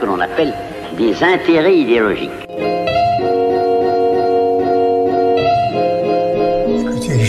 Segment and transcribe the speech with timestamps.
[0.00, 0.52] que l'on appelle
[0.96, 2.30] des intérêts idéologiques.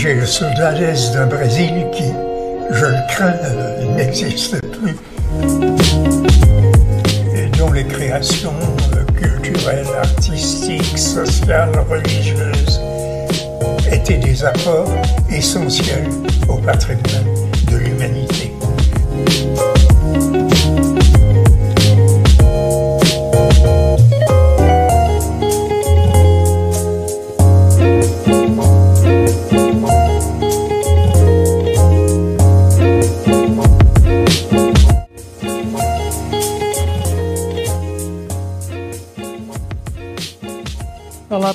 [0.00, 2.04] J'ai le soldadès d'un Brésil qui,
[2.70, 4.96] je le crains, euh, n'existe plus.
[7.34, 8.54] Et dont les créations
[8.94, 12.80] euh, culturelles, artistiques, sociales, religieuses
[13.90, 14.88] étaient des apports
[15.32, 16.08] essentiels
[16.48, 17.34] au patrimoine
[17.68, 18.27] de l'humanité.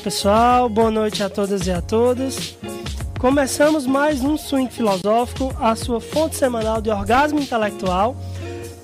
[0.04, 2.58] Pessoal, boa noite a todas e a todos.
[3.18, 8.14] Começamos mais um Swing Filosófico, a sua fonte semanal de orgasmo intelectual.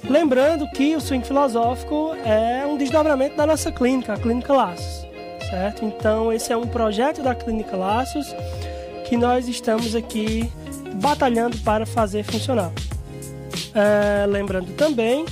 [0.09, 5.05] Lembrando que o Swing Filosófico é um desdobramento da nossa clínica, a Clínica Laços,
[5.49, 5.83] certo?
[5.83, 8.33] Então, esse é um projeto da Clínica Laços
[9.09, 10.49] que nós estamos aqui
[11.01, 12.71] batalhando para fazer funcionar.
[13.75, 15.25] É, lembrando também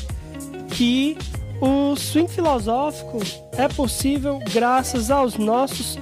[0.70, 1.18] que
[1.62, 3.20] o swing filosófico
[3.54, 5.98] é possível graças aos nossos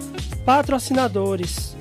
[0.45, 1.75] patrocinadores.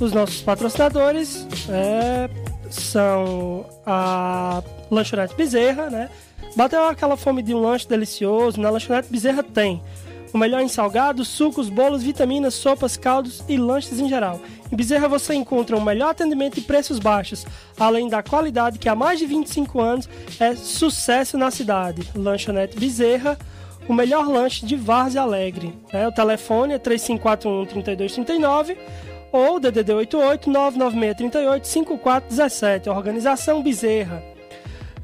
[0.00, 2.30] Os nossos patrocinadores é,
[2.70, 6.08] são a Lanchonete Bezerra, né?
[6.56, 9.82] Bateu aquela fome de um lanche delicioso, na Lanchonete Bezerra tem
[10.32, 14.40] o melhor em salgados, sucos, bolos, vitaminas, sopas, caldos e lanches em geral.
[14.70, 17.46] Em Bezerra você encontra o melhor atendimento e preços baixos,
[17.78, 22.08] além da qualidade que há mais de 25 anos é sucesso na cidade.
[22.14, 23.38] Lanchonete Bezerra,
[23.88, 25.74] o melhor lanche de Várzea Alegre.
[25.90, 28.76] É, o telefone é 3541-3239
[29.32, 32.90] ou DDD 88 99638 5417.
[32.90, 34.22] Organização Bezerra.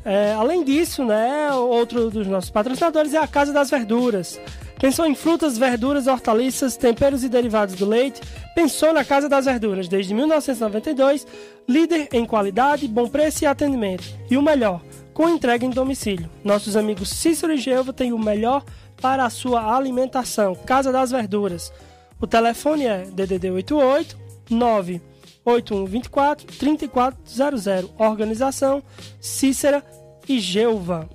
[0.04, 4.38] É, além disso, né, outro dos nossos patrocinadores é a Casa das Verduras.
[4.84, 8.20] Pensou em frutas, verduras, hortaliças, temperos e derivados do leite?
[8.54, 11.26] Pensou na Casa das Verduras desde 1992,
[11.66, 14.04] líder em qualidade, bom preço e atendimento.
[14.31, 14.82] E o melhor,
[15.14, 16.28] com entrega em domicílio.
[16.44, 18.62] Nossos amigos Cícero e Gelva têm o melhor
[19.00, 20.54] para a sua alimentação.
[20.54, 21.72] Casa das Verduras.
[22.20, 24.19] O telefone é DDD 88
[24.50, 27.91] 98124 3400.
[27.97, 28.82] Organização
[29.19, 29.82] Cícera
[30.28, 31.09] e Gelva.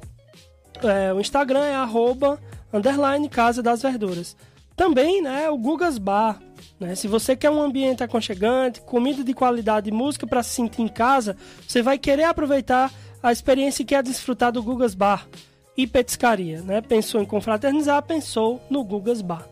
[0.82, 2.40] É, o Instagram é arroba
[2.72, 4.36] underline Casa das Verduras.
[4.76, 6.42] Também, né, o Gugas Bar.
[6.80, 6.96] Né?
[6.96, 10.88] Se você quer um ambiente aconchegante, comida de qualidade e música para se sentir em
[10.88, 11.36] casa,
[11.68, 12.92] você vai querer aproveitar
[13.22, 15.28] a experiência que é desfrutar do Gugas Bar
[15.76, 16.62] e petiscaria.
[16.62, 16.80] Né?
[16.80, 19.46] Pensou em confraternizar, pensou no Gugas Bar.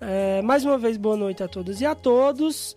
[0.00, 2.76] É, mais uma vez, boa noite a todas e a todos.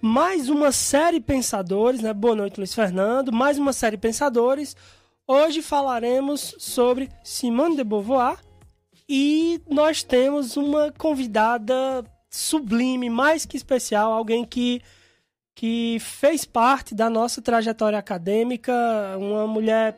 [0.00, 2.14] Mais uma série Pensadores, né?
[2.14, 3.30] Boa noite, Luiz Fernando.
[3.30, 4.74] Mais uma série Pensadores.
[5.26, 8.38] Hoje falaremos sobre Simone de Beauvoir
[9.08, 14.82] e nós temos uma convidada sublime, mais que especial, alguém que,
[15.54, 18.72] que fez parte da nossa trajetória acadêmica,
[19.18, 19.96] uma mulher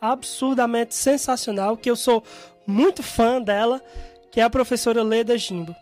[0.00, 2.24] absurdamente sensacional, que eu sou
[2.66, 3.82] muito fã dela,
[4.30, 5.76] que é a professora Leda Jimbo.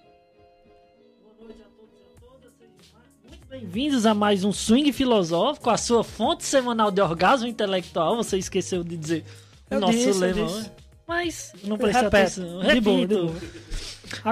[3.48, 8.16] Bem-vindos a mais um Swing Filosófico, a sua fonte semanal de orgasmo intelectual.
[8.16, 9.24] Você esqueceu de dizer
[9.70, 10.74] o nosso disse, lema.
[11.06, 12.60] Mas não prestei atenção.
[12.60, 13.34] De boa, de boa.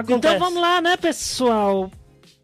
[0.09, 1.91] Então vamos lá, né, pessoal?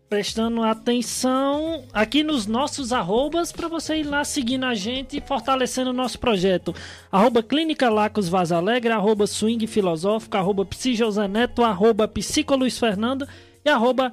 [0.08, 5.92] Prestando atenção aqui nos nossos arrobas para você ir lá seguindo a gente e fortalecendo
[5.92, 6.74] o nosso projeto.
[7.12, 12.80] Arroba Clínica Lacos Vaz Alegre, arroba Swing Filosófico, arroba Psi José Neto, arroba Psico Luiz
[12.80, 13.28] Fernando
[13.64, 14.12] e arroba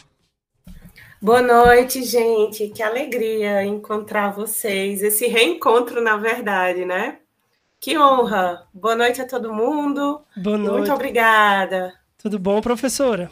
[1.21, 2.69] Boa noite, gente.
[2.69, 5.03] Que alegria encontrar vocês.
[5.03, 7.19] Esse reencontro, na verdade, né?
[7.77, 8.65] Que honra!
[8.73, 10.21] Boa noite a todo mundo.
[10.37, 10.77] Boa noite.
[10.77, 11.93] Muito obrigada.
[12.17, 13.29] Tudo bom, professora?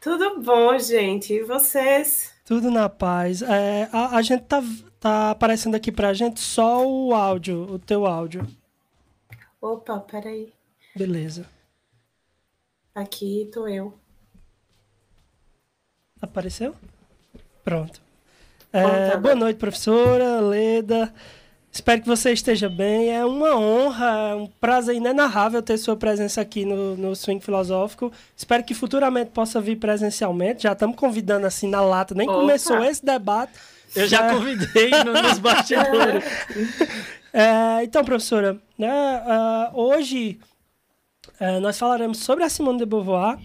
[0.00, 1.34] Tudo bom, gente.
[1.34, 2.32] E vocês?
[2.44, 3.42] Tudo na paz.
[3.42, 4.62] É, a, a, gente tá,
[5.00, 8.46] tá aparecendo aqui pra gente só o áudio, o teu áudio.
[9.60, 10.52] Opa, peraí.
[10.94, 11.44] Beleza.
[12.94, 13.92] Aqui tô eu.
[16.24, 16.74] Apareceu?
[17.62, 18.00] Pronto.
[18.72, 21.12] É, tá boa noite, professora Leda.
[21.70, 23.10] Espero que você esteja bem.
[23.14, 28.10] É uma honra, é um prazer inenarrável ter sua presença aqui no, no Swing Filosófico.
[28.34, 30.62] Espero que futuramente possa vir presencialmente.
[30.62, 32.40] Já estamos convidando assim na lata, nem Opa.
[32.40, 33.52] começou esse debate.
[33.94, 34.32] Eu já é...
[34.32, 36.24] convidei nos bastidores.
[37.34, 40.40] é, então, professora, né, uh, hoje
[41.38, 43.38] uh, nós falaremos sobre a Simone de Beauvoir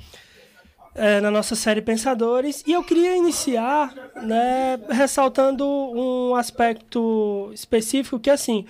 [0.99, 2.61] é, na nossa série Pensadores.
[2.67, 8.65] E eu queria iniciar né, ressaltando um aspecto específico que, assim,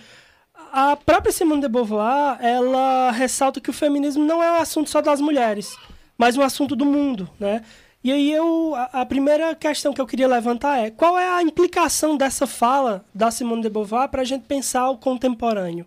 [0.72, 5.02] a própria Simone de Beauvoir, ela ressalta que o feminismo não é um assunto só
[5.02, 5.76] das mulheres,
[6.18, 7.64] mas um assunto do mundo, né?
[8.04, 11.42] E aí eu, a, a primeira questão que eu queria levantar é, qual é a
[11.42, 15.86] implicação dessa fala da Simone de Beauvoir para a gente pensar o contemporâneo?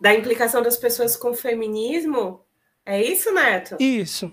[0.00, 2.44] Da implicação das pessoas com o feminismo?
[2.88, 3.76] É isso, Neto?
[3.78, 4.32] Isso.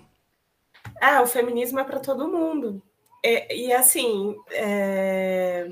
[0.98, 2.82] Ah, o feminismo é para todo mundo.
[3.22, 5.68] É, e assim, é...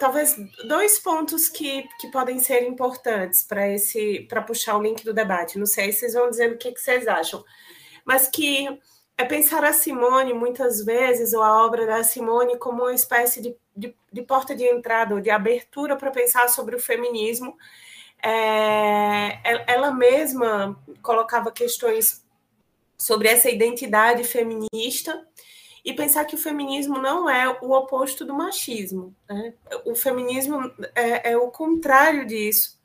[0.00, 0.34] talvez
[0.66, 5.58] dois pontos que, que podem ser importantes para esse para puxar o link do debate.
[5.58, 7.44] Não sei, vocês vão dizendo o que, que vocês acham.
[8.06, 8.66] Mas que
[9.18, 13.54] é pensar a Simone, muitas vezes, ou a obra da Simone, como uma espécie de,
[13.76, 17.54] de, de porta de entrada, ou de abertura para pensar sobre o feminismo
[18.22, 19.40] é,
[19.72, 22.24] ela mesma colocava questões
[22.96, 25.24] sobre essa identidade feminista
[25.84, 29.14] e pensar que o feminismo não é o oposto do machismo.
[29.28, 29.54] Né?
[29.84, 32.76] O feminismo é, é, o contrário disso.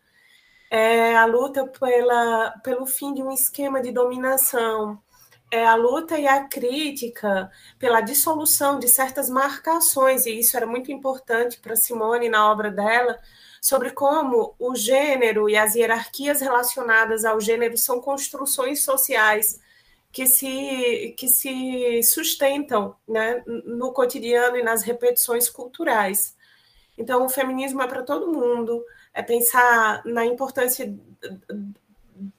[0.70, 5.00] É a luta pela, pelo fim de um esquema de dominação,
[5.52, 10.92] é a luta e a crítica pela dissolução de certas marcações, e isso era muito
[10.92, 13.20] importante para Simone na obra dela,
[13.64, 19.62] sobre como o gênero e as hierarquias relacionadas ao gênero são construções sociais
[20.12, 26.36] que se, que se sustentam né, no cotidiano e nas repetições culturais.
[26.98, 28.84] Então, o feminismo é para todo mundo,
[29.14, 30.94] é pensar na importância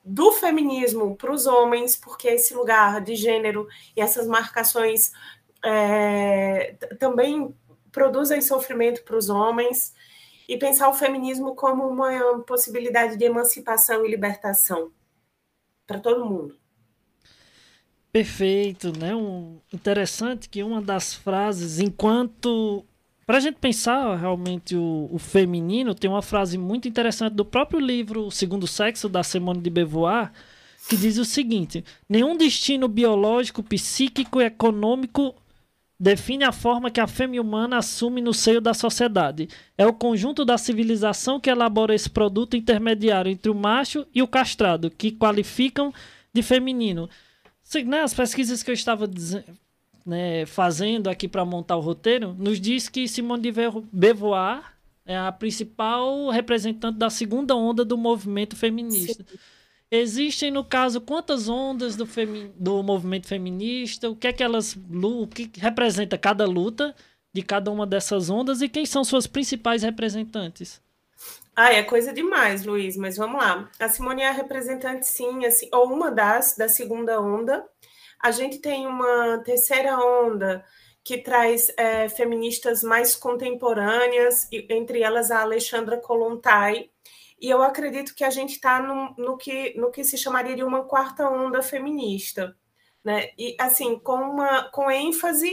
[0.04, 3.66] do feminismo para os homens, porque esse lugar de gênero
[3.96, 5.10] e essas marcações
[5.64, 7.54] é, também
[7.90, 9.94] produzem sofrimento para os homens
[10.48, 14.90] e pensar o feminismo como uma possibilidade de emancipação e libertação
[15.86, 16.56] para todo mundo.
[18.12, 19.14] Perfeito, né?
[19.14, 22.84] Um, interessante que uma das frases, enquanto.
[23.26, 27.80] Para a gente pensar realmente o, o, feminino, tem uma frase muito interessante do próprio
[27.80, 30.30] livro O Segundo Sexo, da Simone de Beauvoir,
[30.88, 35.34] que diz o seguinte: nenhum destino biológico, psíquico, econômico
[36.04, 39.48] define a forma que a fêmea humana assume no seio da sociedade.
[39.76, 44.28] É o conjunto da civilização que elabora esse produto intermediário entre o macho e o
[44.28, 45.94] castrado, que qualificam
[46.30, 47.08] de feminino.
[47.86, 49.08] Né, as pesquisas que eu estava
[50.04, 53.52] né, fazendo aqui para montar o roteiro nos diz que Simone de
[53.90, 54.62] Beauvoir
[55.06, 59.24] é a principal representante da segunda onda do movimento feminista.
[59.26, 59.38] Sim.
[59.96, 64.10] Existem, no caso, quantas ondas do, femi do movimento feminista?
[64.10, 64.76] O que é que elas.
[64.76, 66.94] O que representa cada luta
[67.32, 70.82] de cada uma dessas ondas e quem são suas principais representantes?
[71.54, 73.70] Ah, é coisa demais, Luiz, mas vamos lá.
[73.78, 77.64] A Simone é a representante, sim, assim, ou uma das da segunda onda.
[78.20, 80.64] A gente tem uma terceira onda
[81.04, 86.90] que traz é, feministas mais contemporâneas, entre elas a Alexandra Kolontai,
[87.40, 90.64] e eu acredito que a gente está no, no, que, no que se chamaria de
[90.64, 92.56] uma quarta onda feminista,
[93.04, 93.30] né?
[93.38, 95.52] E assim, com, uma, com ênfase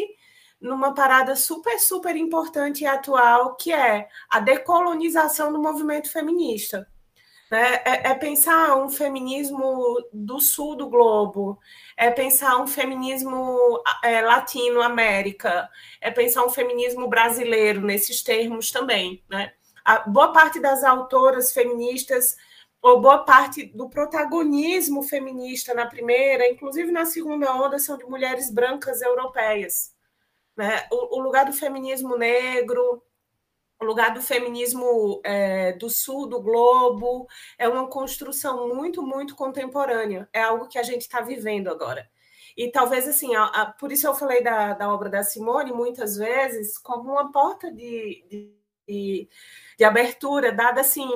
[0.60, 6.88] numa parada super, super importante e atual, que é a decolonização do movimento feminista.
[7.50, 7.82] Né?
[7.84, 11.60] É, é, pensar um feminismo do sul do globo,
[11.98, 15.68] é pensar um feminismo é, latino-américa,
[16.00, 19.22] é pensar um feminismo brasileiro nesses termos também.
[19.30, 19.52] Né?
[19.84, 22.38] A boa parte das autoras feministas
[22.82, 28.50] ou boa parte do protagonismo feminista na primeira, inclusive na segunda onda, são de mulheres
[28.50, 29.94] brancas europeias.
[30.58, 30.88] Né?
[30.92, 33.04] O, o lugar do feminismo negro,
[33.80, 40.28] o lugar do feminismo é, do sul do globo, é uma construção muito, muito contemporânea.
[40.34, 42.10] É algo que a gente está vivendo agora.
[42.56, 46.18] E talvez, assim, a, a, por isso eu falei da, da obra da Simone muitas
[46.18, 48.54] vezes como uma porta de, de,
[48.92, 49.30] de,
[49.78, 51.10] de abertura, dada, assim,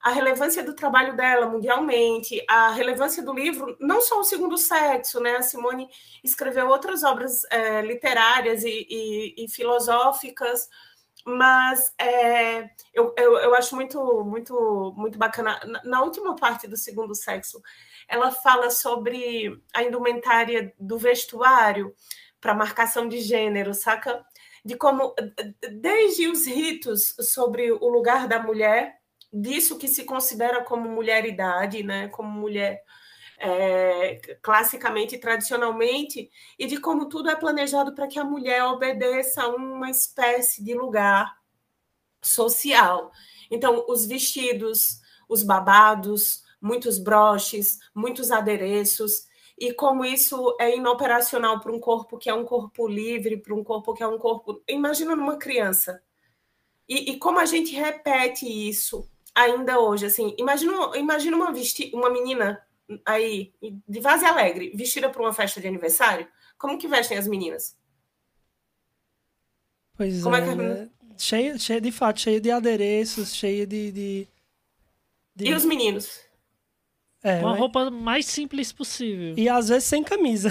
[0.00, 5.20] a relevância do trabalho dela mundialmente, a relevância do livro, não só o Segundo Sexo,
[5.20, 5.36] né?
[5.36, 5.88] A Simone
[6.22, 10.68] escreveu outras obras é, literárias e, e, e, filosóficas,
[11.26, 15.60] mas é, eu, eu, eu, acho muito, muito, muito bacana.
[15.66, 17.60] Na, na última parte do Segundo Sexo,
[18.08, 21.94] ela fala sobre a indumentária do vestuário
[22.40, 24.24] para marcação de gênero, saca?
[24.68, 25.14] De como,
[25.80, 28.98] desde os ritos sobre o lugar da mulher
[29.32, 32.84] disso que se considera como mulheridade, né, como mulher
[33.38, 39.48] é, classicamente tradicionalmente, e de como tudo é planejado para que a mulher obedeça a
[39.48, 41.34] uma espécie de lugar
[42.20, 43.10] social.
[43.50, 49.28] Então, os vestidos, os babados, muitos broches, muitos adereços,
[49.60, 53.64] e como isso é inoperacional para um corpo que é um corpo livre, para um
[53.64, 54.62] corpo que é um corpo.
[54.68, 56.02] Imagina numa criança.
[56.88, 62.10] E, e como a gente repete isso ainda hoje, assim, imagina, imagina uma, vesti uma
[62.10, 62.60] menina
[63.04, 63.52] aí,
[63.86, 67.76] de Vaze Alegre, vestida para uma festa de aniversário, como que vestem as meninas?
[69.96, 70.54] Pois como é, é que...
[70.54, 70.90] né?
[71.18, 73.92] cheio, cheio, de fato, cheio de adereços, cheio de...
[73.92, 74.28] de,
[75.34, 75.44] de...
[75.44, 76.20] E os meninos?
[77.22, 77.58] É, uma mas...
[77.58, 79.34] roupa mais simples possível.
[79.36, 80.50] E às vezes sem camisa.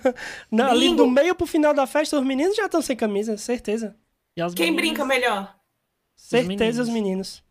[0.50, 3.96] Não, ali do meio pro final da festa, os meninos já estão sem camisa, certeza.
[4.34, 4.76] Quem meninas...
[4.76, 5.54] brinca melhor?
[6.16, 6.88] Certeza os meninos.
[6.88, 7.48] Os meninos.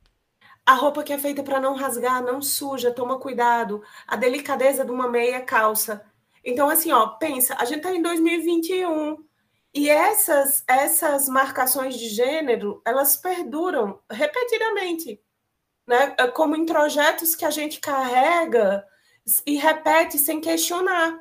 [0.66, 3.82] A roupa que é feita para não rasgar, não suja, toma cuidado.
[4.06, 6.04] A delicadeza de uma meia calça.
[6.44, 9.18] Então, assim, ó, pensa, a gente tá em 2021
[9.74, 15.22] e essas, essas marcações de gênero, elas perduram repetidamente,
[15.88, 16.14] né?
[16.18, 18.86] É como introjetos que a gente carrega
[19.46, 21.18] e repete sem questionar.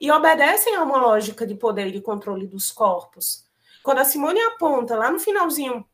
[0.00, 3.44] E obedecem a uma lógica de poder e de controle dos corpos.
[3.82, 5.86] Quando a Simone aponta lá no finalzinho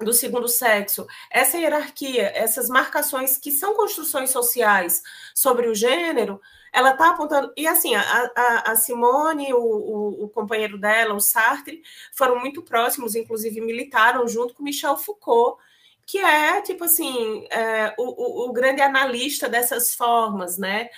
[0.00, 5.02] do segundo sexo, essa hierarquia, essas marcações que são construções sociais
[5.34, 6.40] sobre o gênero,
[6.72, 7.52] ela está apontando.
[7.56, 11.82] E assim, a, a, a Simone, o, o, o, companheiro dela, o Sartre,
[12.12, 15.60] foram muito próximos, inclusive militaram junto com Michel Foucault,
[16.08, 20.88] que é, tipo assim, é, o, o, o, grande analista dessas formas, né,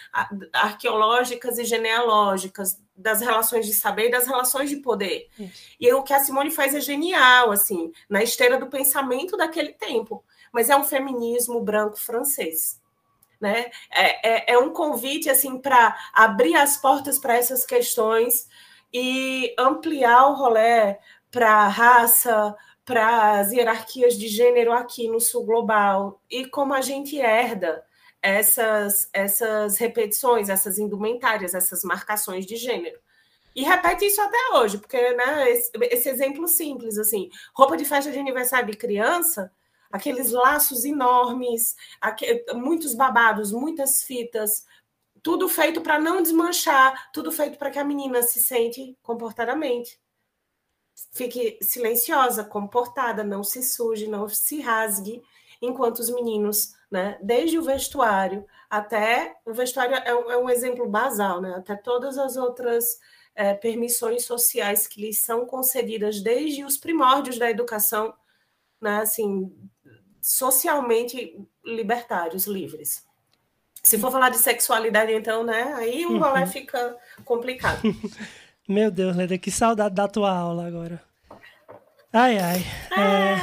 [0.52, 5.28] arqueológicas e genealógicas, das relações de saber e das relações de poder.
[5.80, 10.22] E o que a Simone faz é genial, assim, na esteira do pensamento daquele tempo,
[10.52, 12.80] mas é um feminismo branco francês.
[13.40, 13.68] Né?
[13.90, 18.46] É, é, é um convite assim para abrir as portas para essas questões
[18.92, 20.98] e ampliar o rolê
[21.30, 22.54] para raça,
[22.90, 27.86] para as hierarquias de gênero aqui no sul global e como a gente herda
[28.20, 32.98] essas, essas repetições, essas indumentárias, essas marcações de gênero.
[33.54, 38.10] E repete isso até hoje, porque né, esse, esse exemplo simples, assim, roupa de festa
[38.10, 39.52] de aniversário de criança,
[39.92, 44.66] aqueles laços enormes, aqu muitos babados, muitas fitas,
[45.22, 49.96] tudo feito para não desmanchar, tudo feito para que a menina se sente comportadamente
[51.10, 55.22] fique silenciosa, comportada, não se suje, não se rasgue,
[55.60, 60.88] enquanto os meninos, né, desde o vestuário até o vestuário é um, é um exemplo
[60.88, 62.98] basal, né, até todas as outras
[63.34, 68.14] é, permissões sociais que lhes são concedidas desde os primórdios da educação,
[68.80, 69.52] né, assim,
[70.22, 73.04] socialmente libertários, livres.
[73.82, 76.46] Se for falar de sexualidade, então, né, aí o rolê uhum.
[76.46, 77.82] fica complicado.
[78.68, 81.02] Meu Deus, Leda, que saudade da tua aula agora.
[82.12, 82.64] Ai, ai.
[82.96, 83.36] É...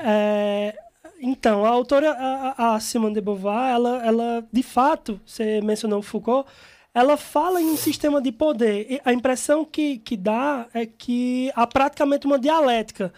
[0.74, 0.78] é...
[1.20, 6.48] Então, a autora, a, a Simone de Beauvoir, ela, ela, de fato, você mencionou Foucault,
[6.94, 8.86] ela fala em um sistema de poder.
[8.88, 13.12] E a impressão que, que dá é que há praticamente uma dialética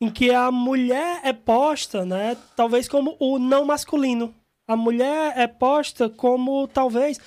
[0.00, 4.34] em que a mulher é posta, né, talvez como o não masculino.
[4.66, 7.18] A mulher é posta como talvez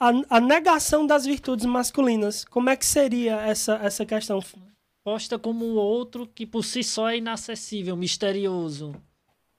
[0.00, 2.44] a, a negação das virtudes masculinas.
[2.46, 4.40] Como é que seria essa, essa questão?
[5.04, 8.94] Posta como o outro que por si só é inacessível, misterioso.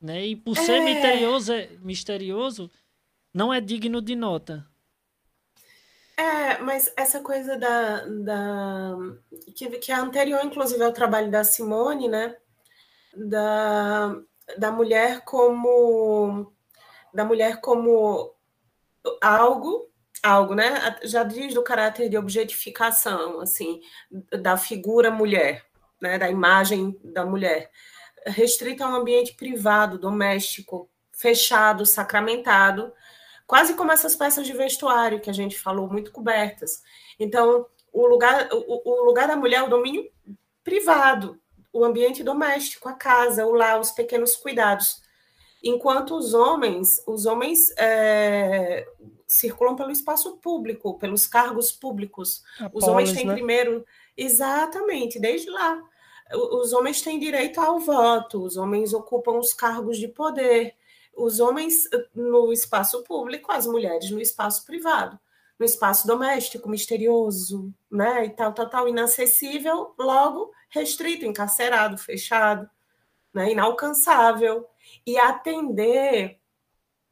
[0.01, 0.25] Né?
[0.25, 0.83] E por ser é...
[0.83, 2.71] misterioso, misterioso,
[3.31, 4.65] não é digno de nota.
[6.17, 8.05] É, mas essa coisa da.
[8.05, 8.98] da
[9.55, 12.36] que, que é anterior, inclusive, ao trabalho da Simone, né?
[13.15, 14.15] Da,
[14.57, 16.53] da mulher como
[17.13, 18.33] da mulher como
[19.19, 19.90] algo,
[20.23, 20.97] algo, né?
[21.03, 23.81] Já diz do caráter de objetificação, assim,
[24.41, 25.65] da figura mulher,
[26.01, 26.17] né?
[26.17, 27.71] Da imagem da mulher,
[28.25, 32.93] restrita a um ambiente privado, doméstico, fechado, sacramentado,
[33.45, 36.81] quase como essas peças de vestuário que a gente falou, muito cobertas.
[37.19, 40.09] Então, o lugar, o, o lugar da mulher é o domínio
[40.63, 41.39] privado,
[41.73, 45.01] o ambiente doméstico, a casa, o lar, os pequenos cuidados.
[45.63, 48.87] Enquanto os homens, os homens é,
[49.31, 52.43] circulam pelo espaço público, pelos cargos públicos.
[52.73, 53.33] os homens têm né?
[53.33, 53.85] primeiro,
[54.15, 55.81] exatamente, desde lá.
[56.33, 60.75] Os homens têm direito ao voto, os homens ocupam os cargos de poder.
[61.15, 65.19] Os homens no espaço público, as mulheres no espaço privado
[65.61, 72.67] no espaço doméstico, misterioso, né, e tal, tal, tal, inacessível, logo restrito, encarcerado, fechado,
[73.31, 74.67] né, inalcançável,
[75.05, 76.40] e atender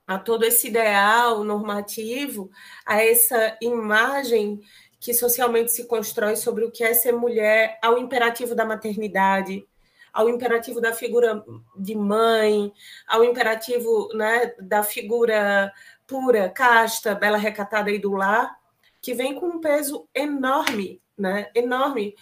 [0.09, 2.49] a todo esse ideal normativo,
[2.83, 4.59] a essa imagem
[4.99, 9.63] que socialmente se constrói sobre o que é ser mulher, ao imperativo da maternidade,
[10.11, 11.45] ao imperativo da figura
[11.77, 12.73] de mãe,
[13.07, 15.71] ao imperativo né, da figura
[16.07, 18.57] pura, casta, bela recatada e do lar,
[18.99, 21.51] que vem com um peso enorme, né?
[21.53, 22.15] Enorme,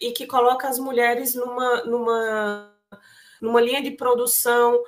[0.00, 2.74] e que coloca as mulheres numa, numa,
[3.40, 4.82] numa linha de produção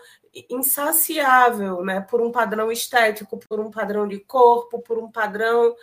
[0.49, 2.01] insaciável, né?
[2.01, 5.75] Por um padrão estético, por um padrão de corpo, por um padrão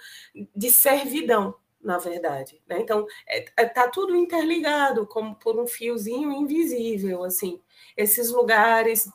[0.56, 2.62] de servidão, na verdade.
[2.68, 2.80] Né?
[2.80, 7.62] Então, está é, é, tá tudo interligado, como por um fiozinho invisível, assim.
[7.96, 9.10] Esses lugares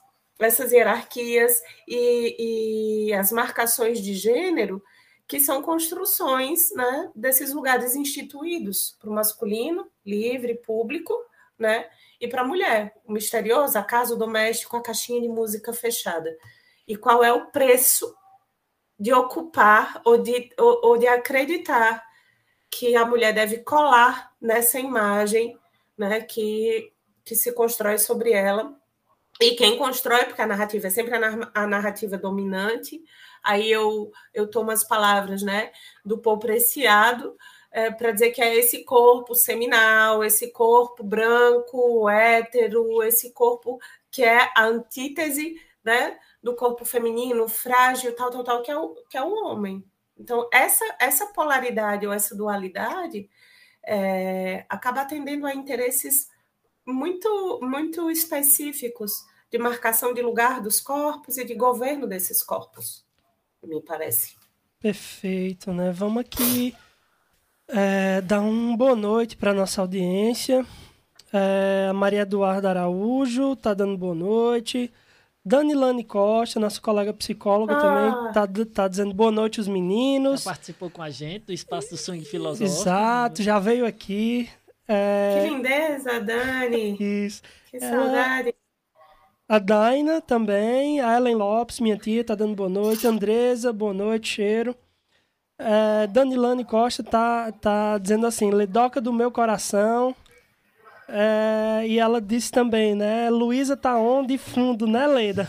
[0.45, 4.83] essas hierarquias e, e, as marcações de gênero,
[5.27, 11.15] que são construções né, desses lugares instituídos para o masculino, livre, público,
[11.59, 11.89] né,
[12.23, 16.33] e para a mulher, o misterioso, a casa, o doméstico, a caixinha de música fechada.
[16.87, 18.15] E qual é o preço
[18.97, 22.01] de ocupar ou de, ou, ou de acreditar
[22.71, 25.59] que a mulher deve colar nessa imagem
[25.99, 26.93] né, que,
[27.25, 28.73] que se constrói sobre ela
[29.41, 33.03] e quem constrói, porque a narrativa é sempre a narrativa dominante,
[33.43, 35.73] aí eu, eu tomo as palavras né,
[36.05, 37.37] do Paul Preciado
[37.73, 43.81] é, para dizer que é esse corpo seminal, esse corpo branco, hétero, esse corpo
[44.11, 48.95] que é a antítese né, do corpo feminino, frágil, tal, tal, tal, que é o,
[49.09, 49.83] que é o homem.
[50.19, 53.29] Então, essa, essa polaridade ou essa dualidade
[53.83, 56.29] é, acaba atendendo a interesses
[56.87, 63.05] muito, muito específicos de marcação de lugar dos corpos e de governo desses corpos,
[63.63, 64.37] me parece.
[64.79, 65.91] Perfeito, né?
[65.91, 66.75] Vamos aqui
[67.73, 70.65] é, dar uma boa noite para nossa audiência.
[71.33, 74.93] É, a Maria Eduarda Araújo está dando boa noite.
[75.45, 77.81] Danilane Costa, nossa colega psicóloga, ah.
[77.81, 80.45] também está tá dizendo boa noite os meninos.
[80.45, 82.65] Já participou com a gente do Espaço do Swing Filosófico.
[82.65, 84.49] Exato, já veio aqui.
[84.87, 85.43] É...
[85.43, 86.97] Que lindeza, Dani.
[87.01, 87.43] Isso.
[87.71, 88.55] Que saudade.
[89.49, 93.07] A Daina também, a Ellen Lopes, minha tia, tá dando boa noite.
[93.07, 94.77] Andresa, boa noite, cheiro.
[95.65, 100.15] É, Danilane Costa tá, tá dizendo assim, Ledoca do meu coração.
[101.09, 103.31] É, e ela disse também, né?
[103.31, 105.49] Luísa tá onde fundo, né, Leda?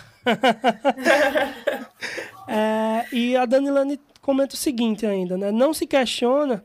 [2.47, 5.51] é, e a Danilane comenta o seguinte ainda, né?
[5.51, 6.63] Não se questiona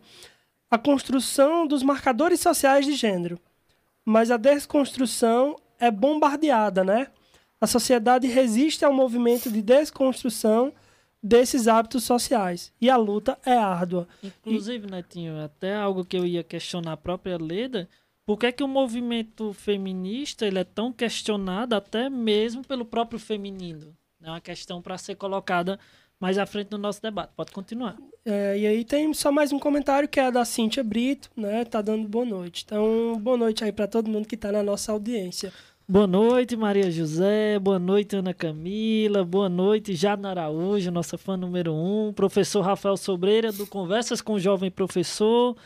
[0.71, 3.39] a construção dos marcadores sociais de gênero,
[4.05, 7.07] mas a desconstrução é bombardeada, né?
[7.61, 10.73] a sociedade resiste ao movimento de desconstrução
[11.23, 12.73] desses hábitos sociais.
[12.81, 14.07] E a luta é árdua.
[14.23, 14.91] Inclusive, e...
[14.91, 17.89] Netinho, até algo que eu ia questionar a própria Leda,
[18.27, 23.19] por que, é que o movimento feminista ele é tão questionado até mesmo pelo próprio
[23.19, 23.97] feminino?
[24.23, 25.79] É uma questão para ser colocada
[26.21, 27.33] mais à frente do nosso debate.
[27.37, 27.97] Pode continuar.
[28.25, 31.65] É, e aí tem só mais um comentário que é da Cíntia Brito, né?
[31.65, 32.65] Tá dando boa noite.
[32.67, 35.53] Então, boa noite aí para todo mundo que está na nossa audiência.
[35.91, 37.59] Boa noite, Maria José.
[37.59, 39.25] Boa noite, Ana Camila.
[39.25, 42.13] Boa noite, Jadna Araújo, nossa fã número um.
[42.13, 45.57] Professor Rafael Sobreira, do Conversas com o Jovem Professor.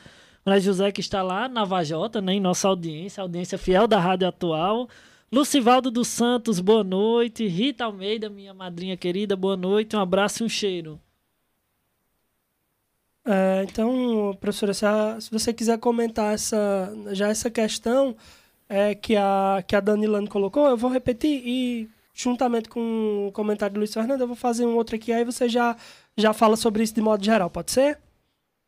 [0.47, 4.29] Maria José, que está lá na Vajota, né, em nossa audiência, audiência fiel da Rádio
[4.29, 4.89] Atual.
[5.33, 7.45] Lucivaldo dos Santos, boa noite.
[7.49, 9.97] Rita Almeida, minha madrinha querida, boa noite.
[9.97, 11.01] Um abraço e um cheiro.
[13.25, 18.17] É, então, professora, se você quiser comentar essa, já essa questão
[18.73, 23.75] é, que, a, que a Danilane colocou, eu vou repetir e, juntamente com o comentário
[23.75, 25.77] do Luiz Fernando, eu vou fazer um outro aqui, aí você já,
[26.17, 27.99] já fala sobre isso de modo geral, pode ser?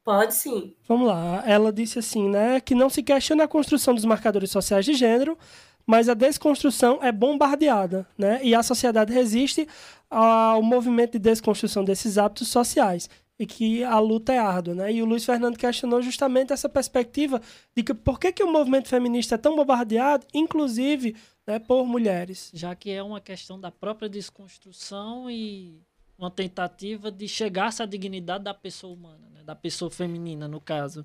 [0.04, 0.74] Pode sim.
[0.86, 1.42] Vamos lá.
[1.46, 5.38] Ela disse assim, né, que não se questiona a construção dos marcadores sociais de gênero,
[5.86, 8.40] mas a desconstrução é bombardeada, né?
[8.42, 9.66] E a sociedade resiste
[10.10, 14.92] ao movimento de desconstrução desses hábitos sociais e que a luta é árdua, né?
[14.92, 17.40] E o Luiz Fernando questionou justamente essa perspectiva
[17.74, 21.16] de que por que, que o movimento feminista é tão bombardeado, inclusive
[21.46, 22.50] né, por mulheres.
[22.54, 25.80] Já que é uma questão da própria desconstrução e
[26.16, 29.42] uma tentativa de chegar a essa dignidade da pessoa humana, né?
[29.42, 31.04] da pessoa feminina, no caso.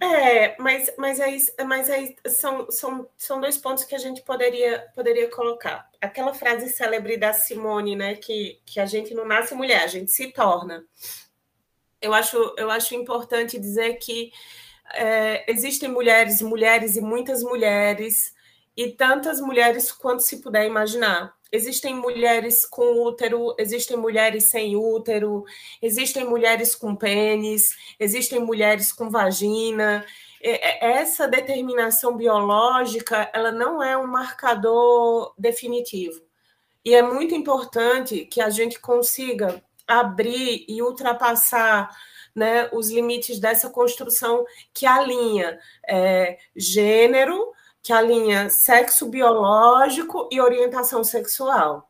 [0.00, 4.90] É, mas, mas, aí, mas aí são, são, são dois pontos que a gente poderia,
[4.94, 5.88] poderia colocar.
[6.04, 10.10] Aquela frase célebre da Simone, né, que, que a gente não nasce mulher, a gente
[10.10, 10.84] se torna.
[12.00, 14.30] Eu acho, eu acho importante dizer que
[14.92, 18.34] é, existem mulheres, mulheres e muitas mulheres,
[18.76, 21.34] e tantas mulheres quanto se puder imaginar.
[21.50, 25.44] Existem mulheres com útero, existem mulheres sem útero,
[25.80, 30.04] existem mulheres com pênis, existem mulheres com vagina.
[30.46, 36.20] Essa determinação biológica, ela não é um marcador definitivo.
[36.84, 41.88] E é muito importante que a gente consiga abrir e ultrapassar
[42.34, 47.52] né, os limites dessa construção que alinha é, gênero,
[47.82, 51.88] que alinha sexo biológico e orientação sexual.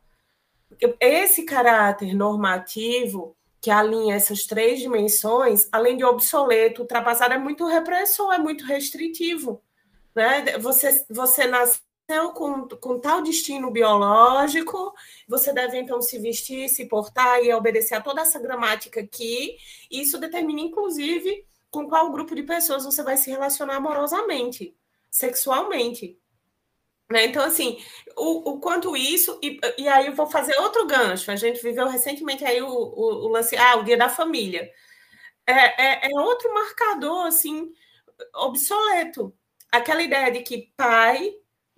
[0.99, 3.35] Esse caráter normativo
[3.65, 9.59] que alinha essas três dimensões, além de obsoleto, ultrapassado, é muito repressor, é muito restritivo.
[10.13, 10.59] Né?
[10.59, 14.93] Você, você nasceu com, com tal destino biológico,
[15.27, 19.57] você deve então se vestir, se portar e obedecer a toda essa gramática aqui.
[19.89, 24.77] E isso determina, inclusive, com qual grupo de pessoas você vai se relacionar amorosamente
[25.09, 26.19] sexualmente.
[27.11, 27.25] Né?
[27.25, 27.77] Então, assim,
[28.17, 31.29] o, o quanto isso, e, e aí eu vou fazer outro gancho.
[31.31, 34.69] A gente viveu recentemente aí o, o, o lance, ah, o dia da família.
[35.47, 37.71] É, é, é outro marcador, assim,
[38.33, 39.33] obsoleto.
[39.71, 41.31] Aquela ideia de que pai,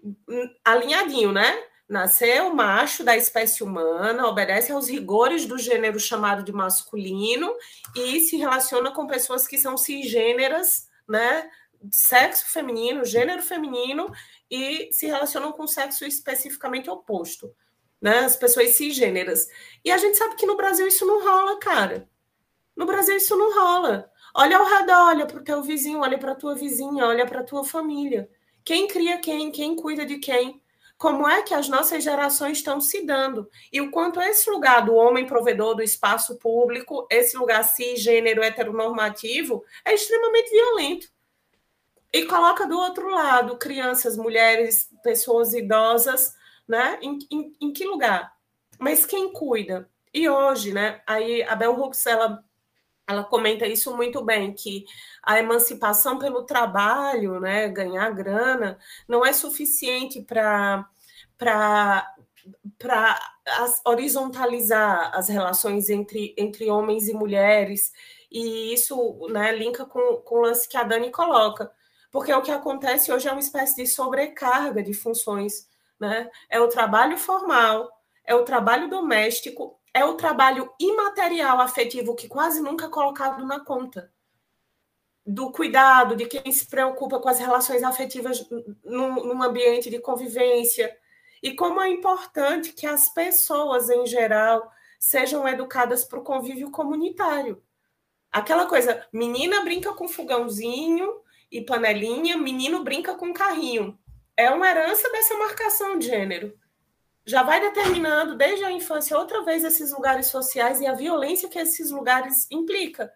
[0.03, 1.63] hum, alinhadinho, né?
[1.89, 7.53] Nasceu macho da espécie humana, obedece aos rigores do gênero chamado de masculino
[7.95, 11.49] e se relaciona com pessoas que são cisgêneras, né?
[11.91, 14.11] Sexo feminino, gênero feminino
[14.49, 17.53] e se relacionam com sexo especificamente oposto,
[18.01, 18.19] né?
[18.19, 19.47] As pessoas cisgêneras.
[19.83, 22.09] E a gente sabe que no Brasil isso não rola, cara.
[22.75, 24.11] No Brasil isso não rola.
[24.35, 27.39] Olha ao redor, olha para o teu vizinho, olha para a tua vizinha, olha para
[27.39, 28.29] a tua família.
[28.63, 29.51] Quem cria quem?
[29.51, 30.61] Quem cuida de quem?
[30.97, 33.47] Como é que as nossas gerações estão se dando?
[33.71, 39.63] E o quanto esse lugar do homem provedor do espaço público, esse lugar cisgênero heteronormativo,
[39.85, 41.07] é extremamente violento.
[42.13, 46.35] E coloca do outro lado crianças, mulheres, pessoas idosas,
[46.67, 46.97] né?
[47.01, 48.33] Em, em, em que lugar?
[48.79, 49.89] Mas quem cuida?
[50.13, 51.01] E hoje, né?
[51.05, 52.43] Aí a Bell Hooks, ela,
[53.07, 54.85] ela comenta isso muito bem, que
[55.21, 57.67] a emancipação pelo trabalho, né?
[57.69, 60.87] Ganhar grana, não é suficiente para
[61.37, 63.19] para
[63.85, 67.91] horizontalizar as relações entre, entre homens e mulheres,
[68.31, 71.71] e isso né, linka com, com o lance que a Dani coloca
[72.17, 75.69] porque o que acontece hoje é uma espécie de sobrecarga de funções.
[75.99, 76.27] Né?
[76.49, 77.91] É o trabalho formal,
[78.25, 83.59] é o trabalho doméstico, é o trabalho imaterial afetivo que quase nunca é colocado na
[83.59, 84.11] conta.
[85.23, 88.43] Do cuidado, de quem se preocupa com as relações afetivas
[88.83, 90.91] num, num ambiente de convivência.
[91.43, 97.61] E como é importante que as pessoas, em geral, sejam educadas para o convívio comunitário.
[98.31, 103.97] Aquela coisa, menina brinca com fogãozinho, e panelinha, menino brinca com carrinho.
[104.35, 106.57] É uma herança dessa marcação de gênero.
[107.25, 111.59] Já vai determinando desde a infância outra vez esses lugares sociais e a violência que
[111.59, 113.11] esses lugares implica.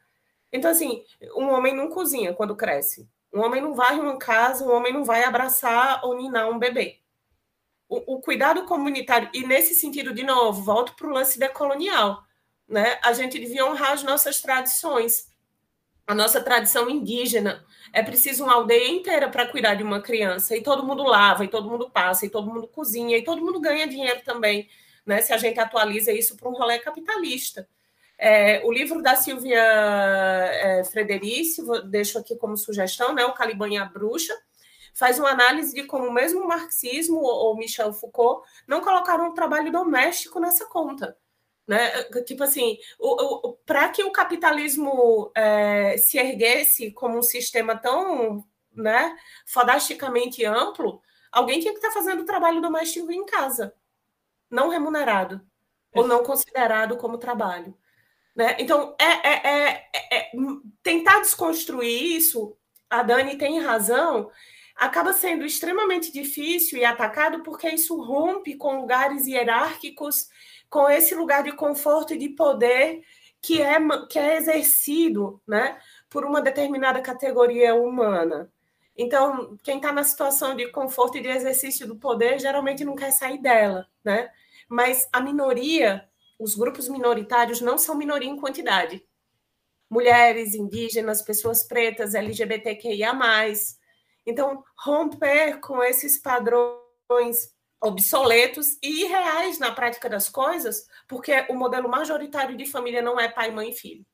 [0.51, 1.03] Então, assim,
[1.35, 3.09] um homem não cozinha quando cresce.
[3.33, 6.99] Um homem não varre uma casa, um homem não vai abraçar ou ninar um bebê.
[7.87, 12.21] O, o cuidado comunitário, e nesse sentido, de novo, volto para o lance decolonial.
[12.67, 12.99] Né?
[13.03, 15.30] A gente devia honrar as nossas tradições,
[16.07, 20.55] a nossa tradição indígena, é preciso uma aldeia inteira para cuidar de uma criança.
[20.55, 23.59] E todo mundo lava, e todo mundo passa, e todo mundo cozinha, e todo mundo
[23.59, 24.69] ganha dinheiro também,
[25.05, 25.21] né?
[25.21, 27.67] Se a gente atualiza isso para um rolê capitalista.
[28.17, 30.83] É, o livro da Silvia é,
[31.89, 33.25] deixo aqui como sugestão, né?
[33.25, 34.37] O Caliban e a Bruxa,
[34.93, 39.71] faz uma análise de como mesmo o marxismo ou Michel Foucault não colocaram o trabalho
[39.71, 41.17] doméstico nessa conta.
[41.67, 42.03] Né?
[42.25, 42.77] Tipo assim,
[43.65, 51.59] para que o capitalismo é, se erguesse como um sistema tão né, fodasticamente amplo, alguém
[51.59, 53.73] tinha que estar tá fazendo o trabalho doméstico em casa,
[54.49, 55.41] não remunerado,
[55.93, 57.77] ou não considerado como trabalho.
[58.35, 58.55] Né?
[58.59, 60.31] Então, é, é, é, é
[60.81, 62.57] tentar desconstruir isso,
[62.89, 64.29] a Dani tem razão,
[64.81, 70.27] acaba sendo extremamente difícil e atacado porque isso rompe com lugares hierárquicos,
[70.67, 73.03] com esse lugar de conforto e de poder
[73.39, 73.77] que é,
[74.09, 78.51] que é exercido né, por uma determinada categoria humana.
[78.97, 83.11] Então, quem está na situação de conforto e de exercício do poder geralmente não quer
[83.11, 84.31] sair dela, né?
[84.67, 89.05] Mas a minoria, os grupos minoritários não são minoria em quantidade.
[89.87, 93.13] Mulheres, indígenas, pessoas pretas, LGBTQIA+,
[94.25, 101.89] então, romper com esses padrões obsoletos e irreais na prática das coisas, porque o modelo
[101.89, 104.05] majoritário de família não é pai, mãe e filho.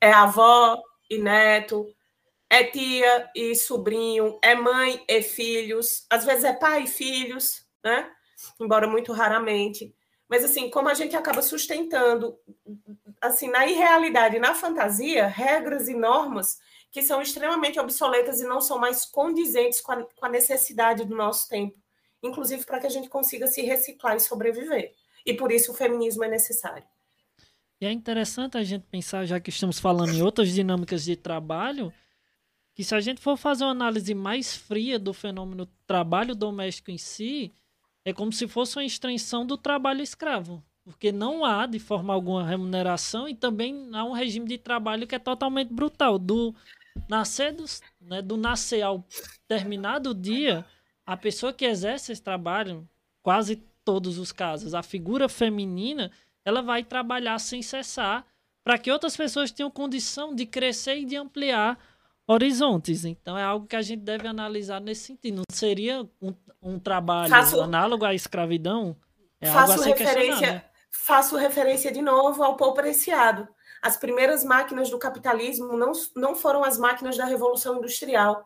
[0.00, 1.86] É avó e neto,
[2.50, 8.10] é tia e sobrinho, é mãe e filhos, às vezes é pai e filhos, né?
[8.60, 9.94] Embora muito raramente.
[10.28, 12.36] Mas assim, como a gente acaba sustentando
[13.20, 16.58] assim na irrealidade, na fantasia, regras e normas
[16.96, 21.14] que são extremamente obsoletas e não são mais condizentes com a, com a necessidade do
[21.14, 21.78] nosso tempo,
[22.22, 24.94] inclusive para que a gente consiga se reciclar e sobreviver.
[25.26, 26.82] E por isso o feminismo é necessário.
[27.78, 31.92] E é interessante a gente pensar, já que estamos falando em outras dinâmicas de trabalho,
[32.74, 36.96] que se a gente for fazer uma análise mais fria do fenômeno trabalho doméstico em
[36.96, 37.52] si,
[38.06, 40.64] é como se fosse uma extensão do trabalho escravo.
[40.82, 45.14] Porque não há, de forma alguma, remuneração e também há um regime de trabalho que
[45.14, 46.18] é totalmente brutal.
[46.18, 46.54] Do
[47.08, 47.64] nascer do,
[48.00, 49.04] né, do nascer ao
[49.46, 50.64] terminar do dia,
[51.04, 52.88] a pessoa que exerce esse trabalho,
[53.22, 56.10] quase todos os casos, a figura feminina,
[56.44, 58.26] ela vai trabalhar sem cessar
[58.64, 61.78] para que outras pessoas tenham condição de crescer e de ampliar
[62.26, 63.04] horizontes.
[63.04, 65.36] Então é algo que a gente deve analisar nesse sentido.
[65.36, 68.96] Não seria um, um trabalho faço, análogo à escravidão?
[69.40, 73.46] É faço referência, faço referência de novo ao Paul Preciado.
[73.86, 78.44] As primeiras máquinas do capitalismo não, não foram as máquinas da Revolução Industrial,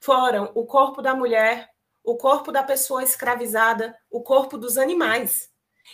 [0.00, 1.70] foram o corpo da mulher,
[2.02, 5.48] o corpo da pessoa escravizada, o corpo dos animais.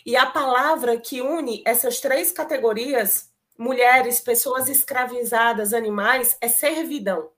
[0.06, 7.30] E a palavra que une essas três categorias, mulheres, pessoas escravizadas, animais, é servidão.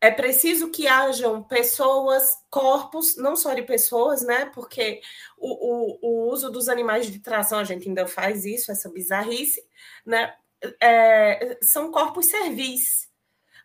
[0.00, 4.46] É preciso que hajam pessoas, corpos, não só de pessoas, né?
[4.46, 5.02] Porque
[5.36, 9.62] o, o, o uso dos animais de tração, a gente ainda faz isso, essa bizarrice,
[10.06, 10.34] né?
[10.80, 13.08] É, são corpos servis.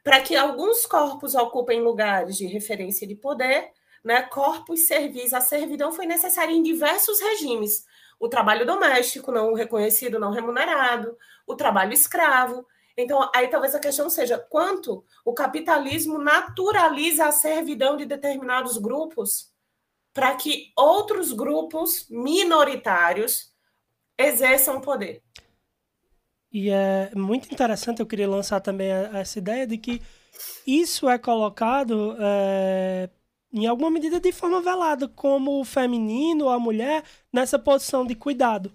[0.04, 3.72] Para que alguns corpos ocupem lugares de referência de poder,
[4.04, 7.86] né, corpos servis, a servidão foi necessária em diversos regimes.
[8.20, 12.66] O trabalho doméstico, não reconhecido, não remunerado, o trabalho escravo.
[12.98, 19.54] Então, aí talvez a questão seja quanto o capitalismo naturaliza a servidão de determinados grupos
[20.14, 23.54] para que outros grupos minoritários
[24.18, 25.24] exerçam poder.
[26.52, 30.02] E é muito interessante, eu queria lançar também essa ideia de que
[30.66, 33.10] isso é colocado é,
[33.54, 38.74] em alguma medida de forma velada, como o feminino, a mulher, nessa posição de cuidado.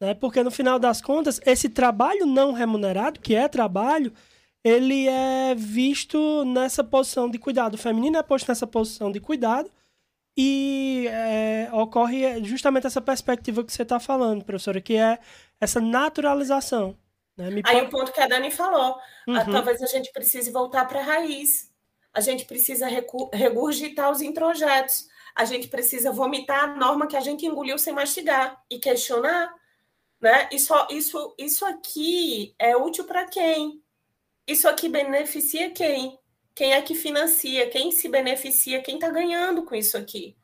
[0.00, 0.14] Né?
[0.14, 4.12] Porque no final das contas, esse trabalho não remunerado, que é trabalho,
[4.64, 7.74] ele é visto nessa posição de cuidado.
[7.74, 9.70] O feminino é posto nessa posição de cuidado
[10.36, 15.18] e é, ocorre justamente essa perspectiva que você está falando, professora, que é
[15.58, 16.96] essa naturalização.
[17.36, 17.50] Né?
[17.50, 17.86] Me Aí pode...
[17.86, 19.50] o ponto que a Dani falou, uhum.
[19.50, 21.72] talvez a gente precise voltar para a raiz.
[22.12, 22.86] A gente precisa
[23.32, 25.06] regurgitar os introjetos.
[25.34, 29.54] A gente precisa vomitar a norma que a gente engoliu sem mastigar e questionar.
[30.20, 30.48] Né?
[30.50, 33.82] Isso, isso, isso aqui é útil para quem?
[34.46, 36.18] Isso aqui beneficia quem?
[36.56, 37.70] Quem é que financia?
[37.70, 38.82] Quem se beneficia?
[38.82, 40.36] Quem está ganhando com isso aqui?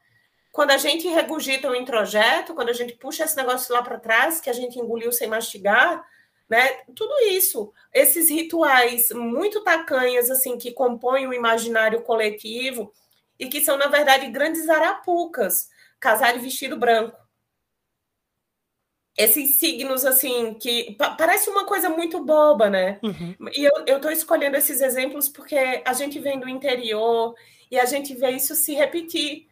[0.53, 4.39] quando a gente regurgita o introjeto, quando a gente puxa esse negócio lá para trás,
[4.39, 6.07] que a gente engoliu sem mastigar,
[6.49, 6.69] né?
[6.95, 12.93] Tudo isso, esses rituais muito tacanhas, assim, que compõem o imaginário coletivo
[13.39, 17.17] e que são, na verdade, grandes arapucas, casar de vestido branco.
[19.17, 22.99] Esses signos, assim, que parece uma coisa muito boba, né?
[23.03, 23.35] Uhum.
[23.55, 27.35] E eu estou escolhendo esses exemplos porque a gente vem do interior
[27.71, 29.47] e a gente vê isso se repetir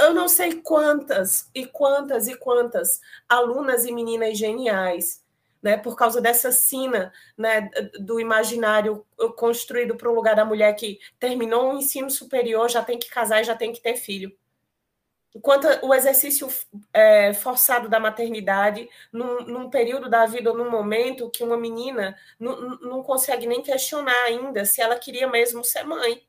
[0.00, 5.22] eu não sei quantas e quantas e quantas alunas e meninas geniais,
[5.62, 10.98] né, por causa dessa sina né, do imaginário construído para o lugar da mulher que
[11.18, 14.36] terminou o ensino superior, já tem que casar e já tem que ter filho.
[15.40, 16.46] Quanto o exercício
[16.92, 22.14] é, forçado da maternidade, num, num, período da vida ou num momento que uma menina
[22.38, 26.22] não, não consegue nem questionar ainda se ela queria mesmo ser mãe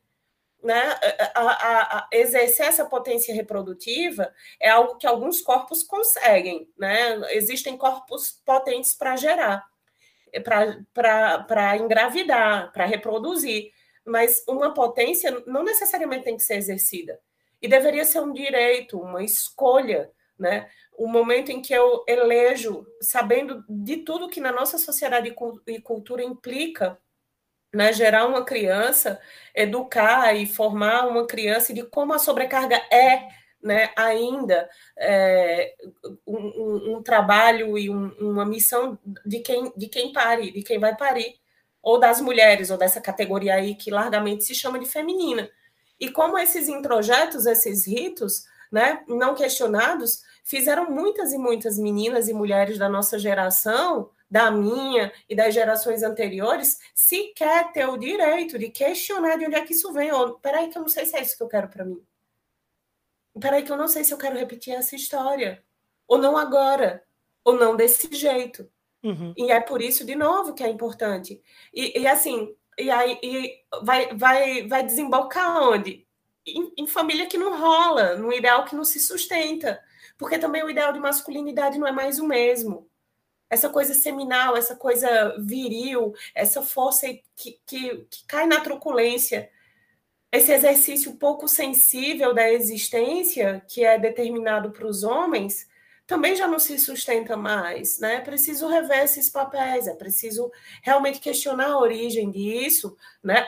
[0.64, 0.98] né,
[1.36, 7.20] a, a, a, exercer essa potência reprodutiva é algo que alguns corpos conseguem, né?
[7.32, 9.66] Existem corpos potentes para gerar,
[10.94, 13.72] para engravidar, para reproduzir.
[14.06, 17.20] mas uma potência não necessariamente tem que ser exercida.
[17.64, 20.70] E deveria ser um direito, uma escolha, né?
[20.98, 25.34] O momento em que eu elejo, sabendo de tudo que na nossa sociedade
[25.66, 27.00] e cultura implica
[27.74, 29.20] né, gerar uma criança,
[29.56, 33.30] educar e formar uma criança e de como a sobrecarga é
[33.64, 35.74] né, ainda é,
[36.28, 40.96] um, um, trabalho e um, uma missão de quem, de quem pare, de quem vai
[40.96, 41.36] parir,
[41.82, 45.50] ou das mulheres, ou dessa categoria aí que largamente se chama de feminina.
[46.00, 52.34] E como esses introjetos, esses ritos, né, não questionados, fizeram muitas e muitas meninas e
[52.34, 58.68] mulheres da nossa geração da minha e das gerações anteriores, sequer ter o direito de
[58.68, 60.12] questionar de onde é que isso vem.
[60.12, 62.04] Ou, peraí, que eu não sei se é isso que eu quero para mim.
[63.40, 65.64] Peraí, que eu não sei se eu quero repetir essa história.
[66.08, 67.04] Ou não agora.
[67.44, 68.68] Ou não desse jeito.
[69.04, 69.36] Uhum.
[69.38, 71.40] E é por isso, de novo, que é importante.
[71.72, 76.08] E, e assim, e aí e vai, vai, vai desembocar onde?
[76.46, 79.82] Em, em, família que não rola, num ideal que não se sustenta.
[80.18, 82.90] Porque também o ideal de masculinidade não é mais o mesmo
[83.54, 89.50] essa coisa seminal, essa coisa viril, essa força que, que, que cai na truculência,
[90.32, 95.70] esse exercício pouco sensível da existência, que é determinado para os homens,
[96.14, 98.18] também já não se sustenta mais, né?
[98.18, 100.52] É preciso rever esses papéis, é preciso
[100.84, 103.44] realmente questionar a origem disso, né?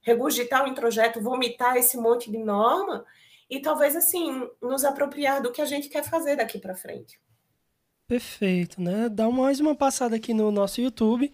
[0.00, 3.04] Regurgitar o introjeto, vomitar esse monte de norma
[3.48, 7.20] e talvez assim nos apropriar do que a gente quer fazer daqui para frente.
[8.08, 9.08] Perfeito, né?
[9.08, 11.32] Dá mais uma passada aqui no nosso YouTube.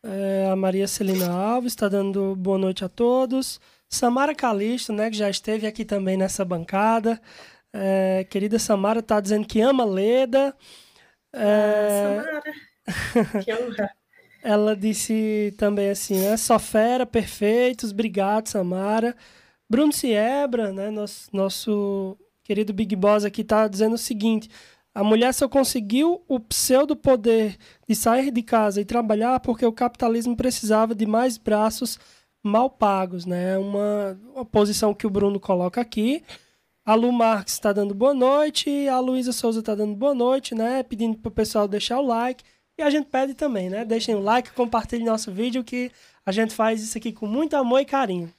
[0.00, 3.60] É, a Maria Celina Alves está dando boa noite a todos.
[3.88, 7.20] Samara Calisto, né, que já esteve aqui também nessa bancada.
[7.72, 10.54] É, querida Samara está dizendo que ama Leda.
[11.32, 12.18] É...
[12.18, 13.90] Ah, Samara, que honra.
[14.42, 16.36] Ela disse também assim, né?
[16.36, 19.16] Só fera, perfeitos, obrigado, Samara.
[19.68, 20.90] Bruno Siebra, né?
[20.90, 24.48] Nosso, nosso querido Big Boss aqui está dizendo o seguinte:
[24.94, 29.72] a mulher só conseguiu o pseudo poder de sair de casa e trabalhar porque o
[29.72, 31.98] capitalismo precisava de mais braços
[32.42, 33.58] mal pagos, né?
[33.58, 36.24] Uma, uma posição que o Bruno coloca aqui.
[36.88, 40.82] A Lu Marques está dando boa noite, a Luísa Souza está dando boa noite, né?
[40.82, 42.42] Pedindo para o pessoal deixar o like.
[42.78, 43.84] E a gente pede também, né?
[43.84, 45.92] Deixem o like, compartilhem nosso vídeo que
[46.24, 48.32] a gente faz isso aqui com muito amor e carinho.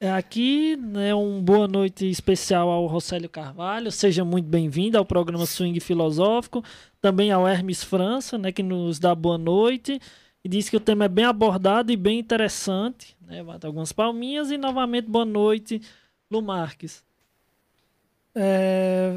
[0.00, 3.92] É, aqui, né, um boa noite especial ao Rosélio Carvalho.
[3.92, 6.64] Seja muito bem-vindo ao programa Swing Filosófico.
[7.00, 10.00] Também ao Hermes França, né, que nos dá boa noite.
[10.42, 13.16] E diz que o tema é bem abordado e bem interessante.
[13.20, 14.50] Né, bate algumas palminhas.
[14.50, 15.80] E novamente, boa noite,
[16.28, 17.06] Lu Marques.
[18.36, 19.16] É...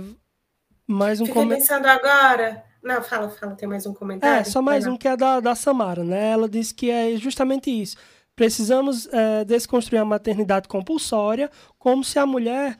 [0.88, 1.62] Mais um comentário.
[1.62, 2.64] pensando agora.
[2.82, 4.42] Não, fala, fala, tem mais um comentário.
[4.42, 6.32] É, só mais um que é da, da Samara, né?
[6.32, 7.98] Ela disse que é justamente isso
[8.40, 12.78] Precisamos é, desconstruir a maternidade compulsória, como se a mulher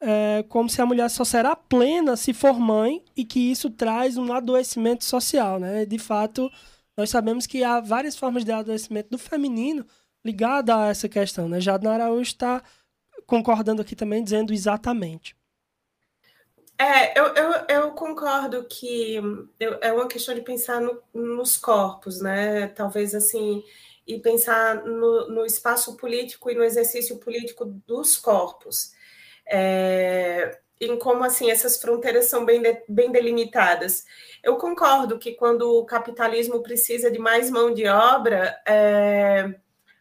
[0.00, 4.16] é, como se a mulher só será plena se for mãe e que isso traz
[4.16, 5.84] um adoecimento social, né?
[5.84, 6.48] De fato,
[6.96, 9.84] nós sabemos que há várias formas de adoecimento do feminino
[10.24, 11.60] ligada a essa questão, né?
[11.60, 12.62] Jadna Araújo está
[13.26, 15.34] concordando aqui também, dizendo exatamente.
[16.80, 19.16] É, eu, eu, eu concordo que
[19.60, 22.68] eu, é uma questão de pensar no, nos corpos, né?
[22.68, 23.62] Talvez assim
[24.06, 28.92] e pensar no, no, espaço político e no exercício político dos corpos.
[29.46, 34.06] É, em como assim essas fronteiras são bem, de, bem delimitadas.
[34.42, 39.54] Eu concordo que quando o capitalismo precisa de mais mão de obra, é,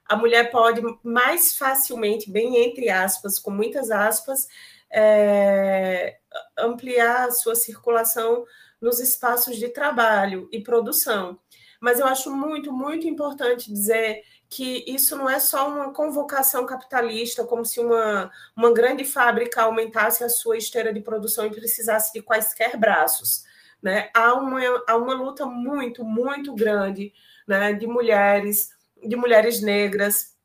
[0.05, 4.47] a mulher pode mais facilmente, bem entre aspas, com muitas aspas,
[4.91, 6.17] é,
[6.57, 8.45] ampliar a sua circulação
[8.81, 11.39] nos espaços de trabalho e produção.
[11.79, 17.45] Mas eu acho muito, muito importante dizer que isso não é só uma convocação capitalista,
[17.45, 22.21] como se uma, uma grande fábrica aumentasse a sua esteira de produção e precisasse de
[22.21, 23.43] quaisquer braços.
[23.81, 24.09] Né?
[24.13, 27.13] Há, uma, há uma luta muito, muito grande
[27.47, 28.69] né, de mulheres,
[29.01, 30.35] de mulheres negras,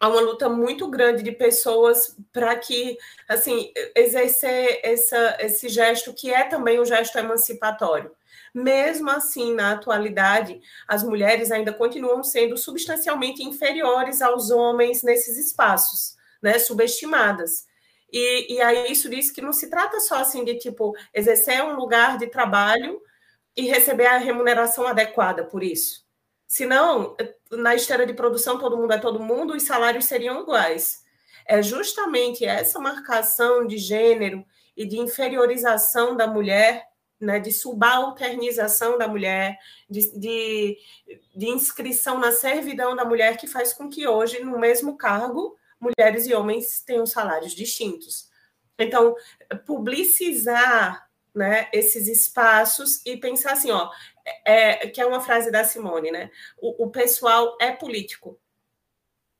[0.00, 2.96] há uma luta muito grande de pessoas para que,
[3.28, 8.10] assim, exercer essa, esse gesto que é também um gesto emancipatório.
[8.54, 16.16] Mesmo assim, na atualidade, as mulheres ainda continuam sendo substancialmente inferiores aos homens nesses espaços,
[16.42, 17.66] né, subestimadas.
[18.10, 21.74] E, e aí isso diz que não se trata só assim de tipo exercer um
[21.74, 23.00] lugar de trabalho
[23.54, 26.07] e receber a remuneração adequada por isso.
[26.48, 27.14] Senão,
[27.52, 31.04] na esteira de produção, todo mundo é todo mundo, os salários seriam iguais.
[31.46, 34.44] É justamente essa marcação de gênero
[34.74, 36.88] e de inferiorização da mulher
[37.20, 39.58] né, de subalternização da mulher,
[39.90, 40.78] de, de,
[41.34, 46.26] de, inscrição na servidão da mulher, que faz com que hoje, no mesmo cargo, mulheres
[46.26, 48.28] e homens tenham salários distintos.
[48.78, 49.16] Então,
[49.66, 53.90] publicizar né, esses espaços e pensar assim, ó,
[54.44, 56.30] é, que é uma frase da Simone, né?
[56.58, 58.38] O, o pessoal é político.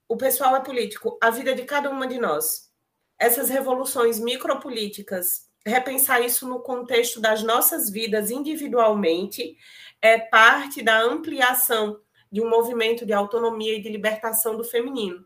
[0.09, 1.19] O pessoal é político.
[1.23, 2.73] A vida de cada uma de nós.
[3.19, 9.57] Essas revoluções micropolíticas repensar isso no contexto das nossas vidas individualmente
[10.01, 15.25] é parte da ampliação de um movimento de autonomia e de libertação do feminino.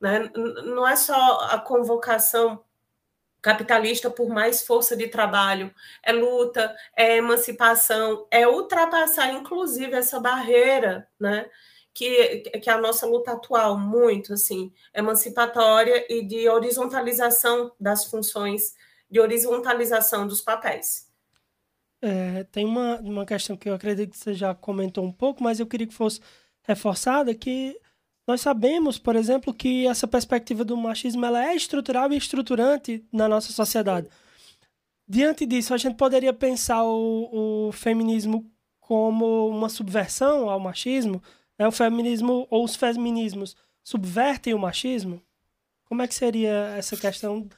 [0.00, 0.30] Né?
[0.64, 2.62] Não é só a convocação
[3.42, 5.72] capitalista por mais força de trabalho,
[6.02, 11.48] é luta, é emancipação, é ultrapassar, inclusive, essa barreira, né?
[11.94, 18.74] Que, que é a nossa luta atual, muito assim, emancipatória e de horizontalização das funções
[19.10, 21.06] de horizontalização dos papéis.
[22.02, 25.58] É, tem uma, uma questão que eu acredito que você já comentou um pouco, mas
[25.58, 26.20] eu queria que fosse
[26.62, 27.80] reforçada, que
[28.26, 33.28] nós sabemos, por exemplo, que essa perspectiva do machismo ela é estrutural e estruturante na
[33.28, 34.08] nossa sociedade.
[35.08, 38.50] Diante disso, a gente poderia pensar o, o feminismo
[38.80, 41.22] como uma subversão ao machismo?
[41.58, 45.22] É o feminismo ou os feminismos subvertem o machismo?
[45.84, 47.48] Como é que seria essa questão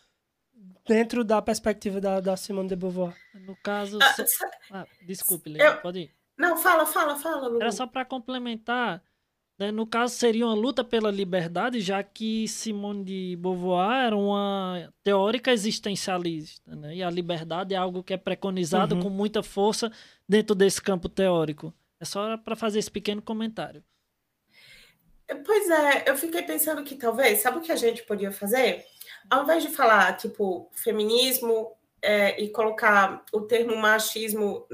[0.89, 3.15] dentro da perspectiva da, da Simone de Beauvoir.
[3.35, 3.99] No caso.
[4.01, 4.47] Ah, so...
[4.73, 5.83] ah, desculpe, Leandro, eu...
[5.83, 6.11] pode ir.
[6.37, 7.49] Não, fala, fala, fala.
[7.49, 7.61] Lu.
[7.61, 9.03] Era só para complementar.
[9.59, 9.73] Né?
[9.73, 15.53] No caso, seria uma luta pela liberdade, já que Simone de Beauvoir era uma teórica
[15.53, 16.77] existencialista.
[16.77, 16.97] Né?
[16.97, 19.03] E a liberdade é algo que é preconizado uhum.
[19.03, 19.91] com muita força
[20.29, 21.75] dentro desse campo teórico.
[22.01, 23.83] É só para fazer esse pequeno comentário.
[25.45, 28.87] Pois é, eu fiquei pensando que talvez, sabe o que a gente podia fazer?
[29.31, 34.67] ao invés de falar, tipo, feminismo é, e colocar o termo machismo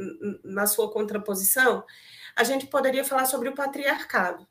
[0.44, 1.84] na sua contraposição,
[2.36, 4.46] a gente poderia falar sobre o patriarcado.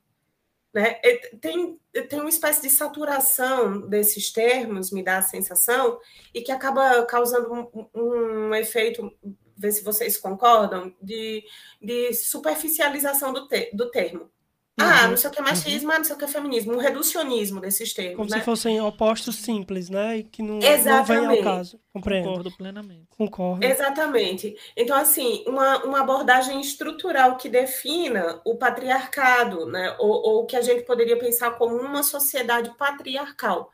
[0.74, 0.95] Né?
[1.39, 5.99] Tem, tem uma espécie de saturação desses termos, me dá a sensação,
[6.34, 9.11] e que acaba causando um, um efeito,
[9.55, 11.43] ver se vocês concordam, de,
[11.82, 14.32] de superficialização do, te, do termo.
[14.80, 15.09] Ah, uhum.
[15.11, 15.95] não sei o que é machismo, uhum.
[15.95, 18.15] ah, não sei o que é feminismo, um reducionismo desses termos.
[18.15, 18.39] Como né?
[18.39, 20.17] se fossem opostos simples, né?
[20.17, 21.80] E que não, não vem ao caso.
[21.93, 22.30] Compreendo.
[22.30, 23.07] Concordo plenamente.
[23.15, 23.63] Concordo.
[23.63, 24.55] Exatamente.
[24.76, 29.95] Então, assim, uma, uma abordagem estrutural que defina o patriarcado, né?
[29.99, 33.71] Ou, ou que a gente poderia pensar como uma sociedade patriarcal.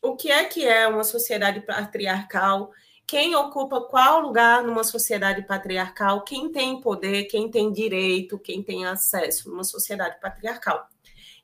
[0.00, 2.70] O que é que é uma sociedade patriarcal?
[3.06, 8.86] Quem ocupa qual lugar numa sociedade patriarcal, quem tem poder, quem tem direito, quem tem
[8.86, 10.88] acesso numa sociedade patriarcal.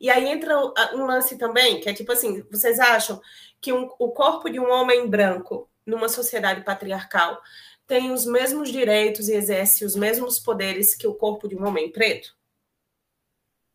[0.00, 0.56] E aí entra
[0.94, 3.20] um lance também, que é tipo assim: vocês acham
[3.60, 7.40] que um, o corpo de um homem branco numa sociedade patriarcal
[7.86, 11.90] tem os mesmos direitos e exerce os mesmos poderes que o corpo de um homem
[11.90, 12.34] preto?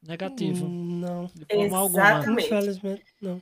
[0.01, 0.65] Negativo.
[0.65, 1.25] Hum, não.
[1.33, 2.15] De forma Exatamente.
[2.15, 2.41] alguma.
[2.41, 3.41] Infelizmente, não.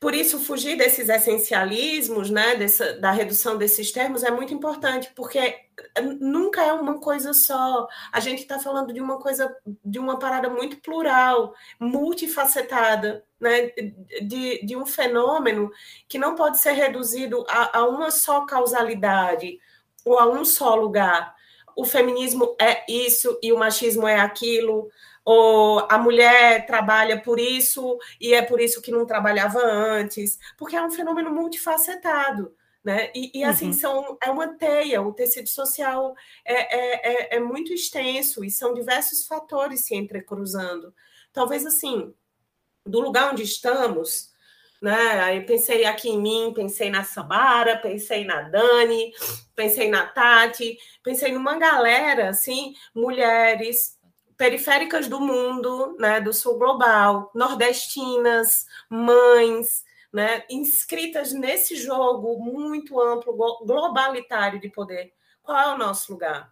[0.00, 5.56] Por isso, fugir desses essencialismos, né, dessa, da redução desses termos, é muito importante, porque
[6.20, 7.88] nunca é uma coisa só.
[8.12, 9.52] A gente está falando de uma coisa,
[9.84, 13.72] de uma parada muito plural, multifacetada, né,
[14.22, 15.68] de, de um fenômeno
[16.08, 19.58] que não pode ser reduzido a, a uma só causalidade
[20.04, 21.34] ou a um só lugar.
[21.74, 24.88] O feminismo é isso e o machismo é aquilo
[25.30, 30.74] ou a mulher trabalha por isso e é por isso que não trabalhava antes, porque
[30.74, 32.56] é um fenômeno multifacetado.
[32.82, 33.12] Né?
[33.14, 33.72] E, e assim, uhum.
[33.74, 36.14] são, é uma teia, o tecido social
[36.46, 40.94] é, é, é, é muito extenso e são diversos fatores se entrecruzando.
[41.30, 42.14] Talvez assim,
[42.86, 44.32] do lugar onde estamos,
[44.80, 45.20] né?
[45.20, 49.12] Aí pensei aqui em mim, pensei na Samara, pensei na Dani,
[49.54, 53.97] pensei na Tati, pensei numa galera, assim, mulheres,
[54.38, 63.36] periféricas do mundo, né, do sul global, nordestinas, mães, né, inscritas nesse jogo muito amplo,
[63.66, 65.12] globalitário de poder.
[65.42, 66.50] Qual é o nosso lugar?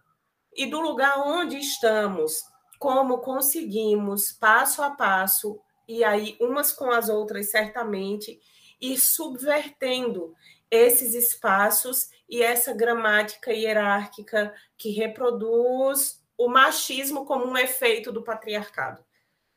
[0.53, 2.43] E do lugar onde estamos,
[2.77, 8.37] como conseguimos, passo a passo, e aí umas com as outras, certamente,
[8.81, 10.35] e subvertendo
[10.69, 19.03] esses espaços e essa gramática hierárquica que reproduz o machismo como um efeito do patriarcado.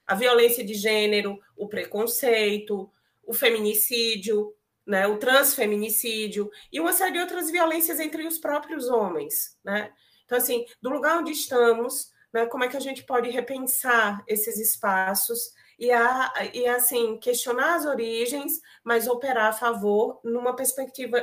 [0.07, 2.91] A violência de gênero, o preconceito,
[3.23, 4.55] o feminicídio,
[4.87, 9.57] né, o transfeminicídio e uma série de outras violências entre os próprios homens.
[9.63, 9.93] Né?
[10.25, 14.59] Então, assim, do lugar onde estamos, né, como é que a gente pode repensar esses
[14.59, 21.23] espaços e, a, e assim, questionar as origens, mas operar a favor numa perspectiva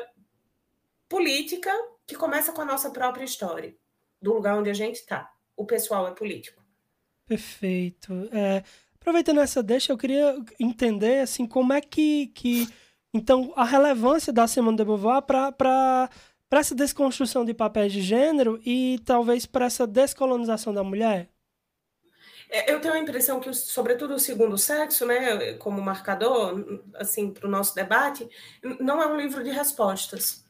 [1.10, 1.72] política
[2.06, 3.76] que começa com a nossa própria história,
[4.22, 5.32] do lugar onde a gente está.
[5.58, 6.64] O pessoal é político.
[7.26, 8.14] Perfeito.
[8.32, 8.64] É,
[8.96, 12.70] aproveitando essa deixa, eu queria entender assim como é que, que
[13.14, 15.52] então a relevância da Simone de Beauvoir para
[16.50, 21.30] para essa desconstrução de papéis de gênero e talvez para essa descolonização da mulher?
[22.50, 27.46] É, eu tenho a impressão que, sobretudo o segundo sexo, né, como marcador, assim, para
[27.46, 28.30] o nosso debate,
[28.80, 30.46] não é um livro de respostas,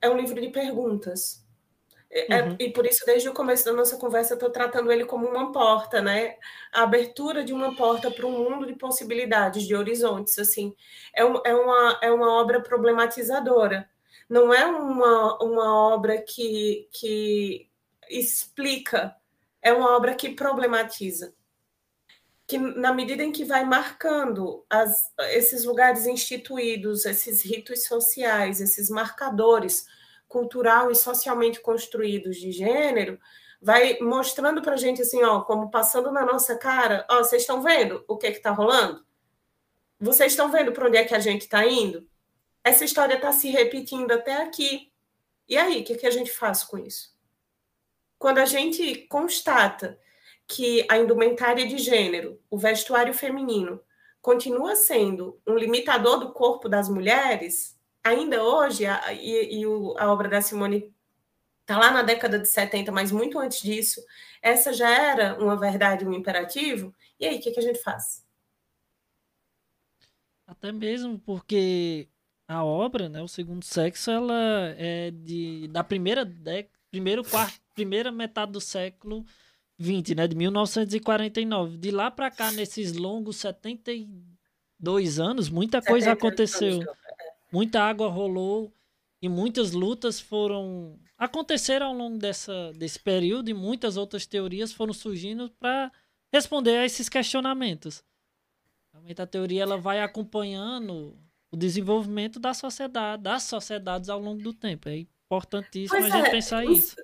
[0.00, 1.45] é um livro de perguntas.
[2.10, 2.56] É, é uhum.
[2.58, 5.52] e por isso, desde o começo da nossa conversa, eu estou tratando ele como uma
[5.52, 6.36] porta, né?
[6.72, 10.74] A abertura de uma porta para um mundo de possibilidades, de horizontes, assim.
[11.14, 13.88] É, um, é, uma, é uma obra problematizadora
[14.28, 17.68] não é uma, uma obra que, que
[18.10, 19.16] explica,
[19.62, 21.34] é uma obra que problematiza.
[22.46, 28.88] Que, na medida em que vai marcando as, esses lugares instituídos, esses ritos sociais, esses
[28.88, 29.86] marcadores
[30.28, 33.18] cultural e socialmente construídos de gênero,
[33.60, 37.62] vai mostrando para a gente assim, ó, como passando na nossa cara, ó, vocês estão
[37.62, 39.04] vendo o que está rolando?
[39.98, 42.06] Vocês estão vendo para onde é que a gente está indo?
[42.66, 44.90] essa história está se repetindo até aqui.
[45.48, 47.16] E aí, o que, que a gente faz com isso?
[48.18, 49.96] Quando a gente constata
[50.48, 53.80] que a indumentária de gênero, o vestuário feminino,
[54.20, 57.75] continua sendo um limitador do corpo das mulheres,
[58.06, 60.94] ainda hoje, a, e, e o, a obra da Simone
[61.60, 64.00] está lá na década de 70, mas muito antes disso,
[64.40, 68.24] essa já era uma verdade, um imperativo, e aí o que, que a gente faz?
[70.46, 72.08] Até mesmo porque
[72.46, 78.12] a obra, né, o segundo sexo, ela é de da primeira década, primeiro quarto, primeira
[78.12, 79.26] metade do século
[79.76, 81.76] 20, né, de 1949.
[81.76, 86.80] De lá para cá, nesses longos 72 anos, muita coisa aconteceu.
[86.82, 87.05] É.
[87.52, 88.72] Muita água rolou
[89.20, 94.92] e muitas lutas foram aconteceram ao longo dessa, desse período e muitas outras teorias foram
[94.92, 95.90] surgindo para
[96.32, 98.04] responder a esses questionamentos.
[98.92, 101.16] Realmente a teoria ela vai acompanhando
[101.50, 104.88] o desenvolvimento da sociedade, das sociedades ao longo do tempo.
[104.88, 106.96] É importantíssimo pois a gente é, pensar em, isso.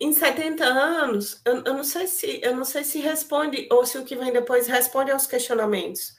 [0.00, 3.96] Em 70 anos, eu, eu, não sei se eu não sei se responde ou se
[3.96, 6.14] o que vem depois responde aos questionamentos.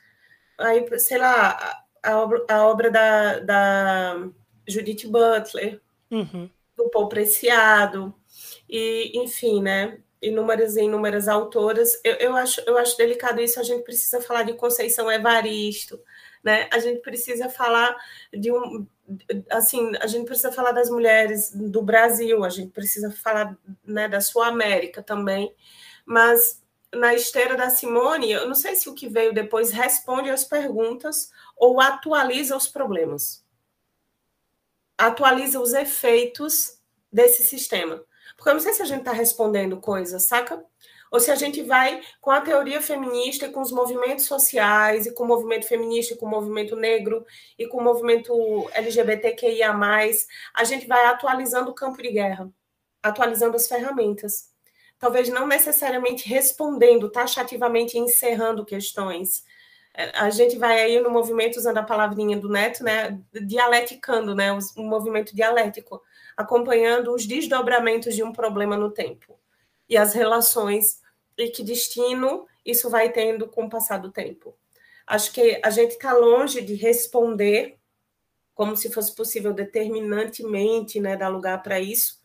[0.57, 4.29] Aí, sei lá, a, obra, a obra da, da
[4.67, 5.81] Judith Butler,
[6.11, 6.49] uhum.
[6.75, 8.13] do Paul Preciado,
[8.69, 9.99] e enfim, né?
[10.21, 11.99] Inúmeras e inúmeras autoras.
[12.03, 15.99] Eu, eu, acho, eu acho delicado isso, a gente precisa falar de Conceição Evaristo,
[16.43, 16.69] né?
[16.71, 17.95] A gente precisa falar
[18.31, 18.87] de um
[19.51, 24.19] assim, a gente precisa falar das mulheres do Brasil, a gente precisa falar né, da
[24.19, 25.53] sua América também,
[26.05, 26.63] mas
[26.95, 31.31] na esteira da Simone, eu não sei se o que veio depois responde às perguntas
[31.55, 33.43] ou atualiza os problemas.
[34.97, 36.79] Atualiza os efeitos
[37.11, 38.03] desse sistema.
[38.35, 40.65] Porque eu não sei se a gente está respondendo coisas, saca?
[41.15, 45.13] ou se a gente vai com a teoria feminista e com os movimentos sociais, e
[45.13, 47.25] com o movimento feminista, e com o movimento negro,
[47.57, 48.33] e com o movimento
[48.73, 49.73] LGBTQIA,
[50.53, 52.51] a gente vai atualizando o campo de guerra,
[53.01, 54.53] atualizando as ferramentas.
[54.97, 59.43] Talvez não necessariamente respondendo taxativamente encerrando questões.
[59.93, 64.51] É, a gente vai aí no movimento, usando a palavrinha do Neto, né, dialeticando, né,
[64.51, 66.01] o movimento dialético,
[66.35, 69.39] acompanhando os desdobramentos de um problema no tempo
[69.87, 71.01] e as relações
[71.37, 74.55] e que destino isso vai tendo com o passar do tempo.
[75.05, 77.77] Acho que a gente está longe de responder
[78.55, 82.19] como se fosse possível determinantemente né, dar lugar para isso,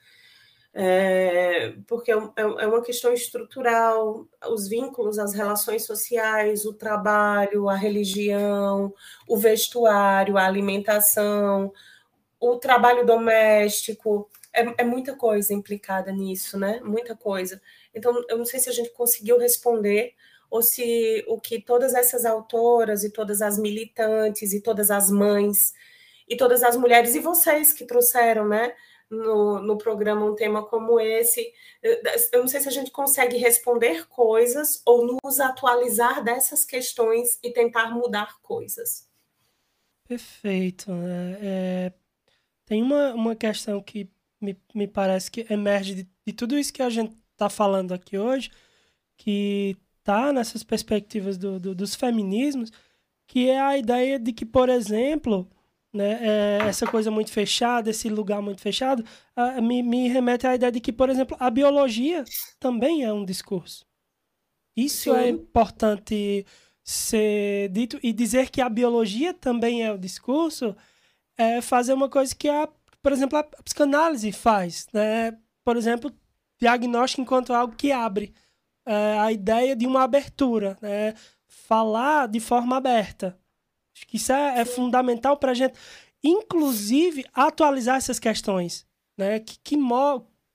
[0.72, 7.68] é, porque é, é, é uma questão estrutural, os vínculos, as relações sociais, o trabalho,
[7.68, 8.94] a religião,
[9.28, 11.72] o vestuário, a alimentação,
[12.38, 16.80] o trabalho doméstico, é, é muita coisa implicada nisso, né?
[16.82, 17.60] Muita coisa.
[17.94, 20.14] Então, eu não sei se a gente conseguiu responder
[20.50, 25.72] ou se o que todas essas autoras e todas as militantes e todas as mães
[26.28, 28.74] e todas as mulheres e vocês que trouxeram, né,
[29.10, 31.52] no, no programa um tema como esse,
[32.32, 37.52] eu não sei se a gente consegue responder coisas ou nos atualizar dessas questões e
[37.52, 39.08] tentar mudar coisas.
[40.06, 40.92] Perfeito.
[40.92, 41.38] Né?
[41.42, 41.92] É,
[42.64, 44.08] tem uma, uma questão que
[44.40, 48.16] me, me parece que emerge de, de tudo isso que a gente está falando aqui
[48.16, 48.50] hoje,
[49.16, 52.70] que tá nessas perspectivas do, do, dos feminismos,
[53.26, 55.48] que é a ideia de que, por exemplo,
[55.92, 60.54] né, é, essa coisa muito fechada, esse lugar muito fechado, a, me, me remete à
[60.54, 62.24] ideia de que, por exemplo, a biologia
[62.58, 63.84] também é um discurso.
[64.76, 65.26] Isso é Sim.
[65.26, 66.46] é importante
[66.82, 70.74] ser dito e dizer que a biologia também é o discurso
[71.36, 72.68] é fazer uma coisa que a
[73.02, 75.36] por exemplo, a psicanálise faz, né?
[75.64, 76.12] Por exemplo,
[76.60, 78.34] diagnóstico enquanto algo que abre
[78.86, 81.14] é, a ideia de uma abertura, né?
[81.46, 83.38] Falar de forma aberta.
[84.00, 85.74] Acho que isso é, é fundamental para a gente,
[86.24, 88.86] inclusive, atualizar essas questões,
[89.16, 89.38] né?
[89.40, 89.76] Que, que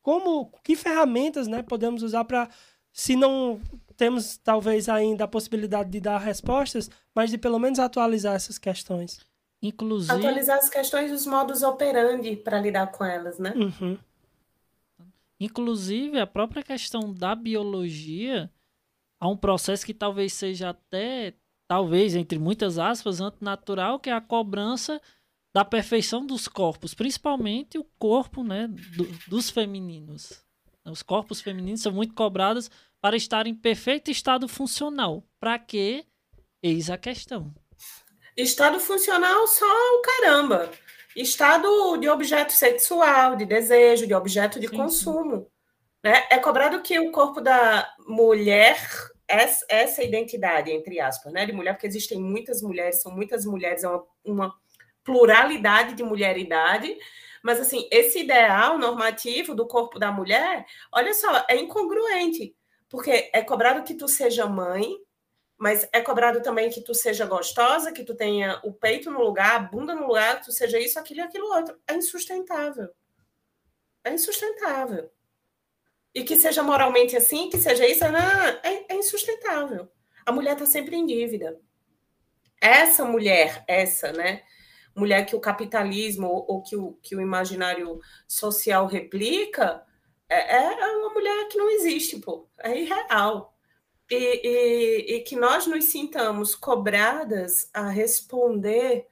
[0.02, 2.50] como, que ferramentas, né, podemos usar para,
[2.92, 3.62] se não
[3.96, 9.20] temos talvez ainda a possibilidade de dar respostas, mas de pelo menos atualizar essas questões.
[9.62, 10.14] Inclusive.
[10.14, 13.54] Atualizar as questões dos modos operandi para lidar com elas, né?
[13.56, 13.98] Uhum.
[15.40, 18.50] Inclusive, a própria questão da biologia
[19.20, 21.36] há um processo que talvez seja até,
[21.68, 25.02] talvez, entre muitas aspas, antinatural, que é a cobrança
[25.54, 30.44] da perfeição dos corpos, principalmente o corpo né, do, dos femininos.
[30.86, 32.70] Os corpos femininos são muito cobrados
[33.02, 35.24] para estar em perfeito estado funcional.
[35.40, 36.06] Para quê?
[36.62, 37.54] Eis a questão.
[38.36, 40.70] Estado funcional só o caramba.
[41.16, 45.38] Estado de objeto sexual, de desejo, de objeto de sim, consumo.
[45.38, 45.48] Sim.
[46.04, 46.28] Né?
[46.30, 48.78] É cobrado que o corpo da mulher,
[49.28, 51.46] essa, essa identidade, entre aspas, né?
[51.46, 54.56] de mulher, porque existem muitas mulheres, são muitas mulheres, é uma, uma
[55.04, 56.96] pluralidade de mulheridade,
[57.44, 62.56] mas assim, esse ideal normativo do corpo da mulher, olha só, é incongruente,
[62.90, 64.98] porque é cobrado que tu seja mãe,
[65.58, 69.56] mas é cobrado também que tu seja gostosa, que tu tenha o peito no lugar,
[69.56, 71.80] a bunda no lugar, que tu seja isso, aquilo e aquilo outro.
[71.88, 72.90] É insustentável.
[74.04, 75.10] É insustentável.
[76.16, 79.88] E que seja moralmente assim, que seja isso, não, é, é insustentável.
[80.26, 81.60] A mulher está sempre em dívida.
[82.60, 84.42] Essa mulher, essa, né?
[84.96, 89.84] Mulher que o capitalismo ou, ou que, o, que o imaginário social replica,
[90.30, 92.48] é, é uma mulher que não existe, pô.
[92.60, 93.56] É irreal
[94.10, 99.08] e, e, e, que nós nos sintamos cobradas a responder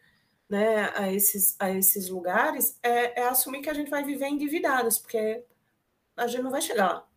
[0.48, 5.00] né, a, esses, a esses lugares é, é, assumir que a gente vai viver endividadas,
[5.00, 5.44] porque
[6.18, 7.08] a gente não vai chegar lá.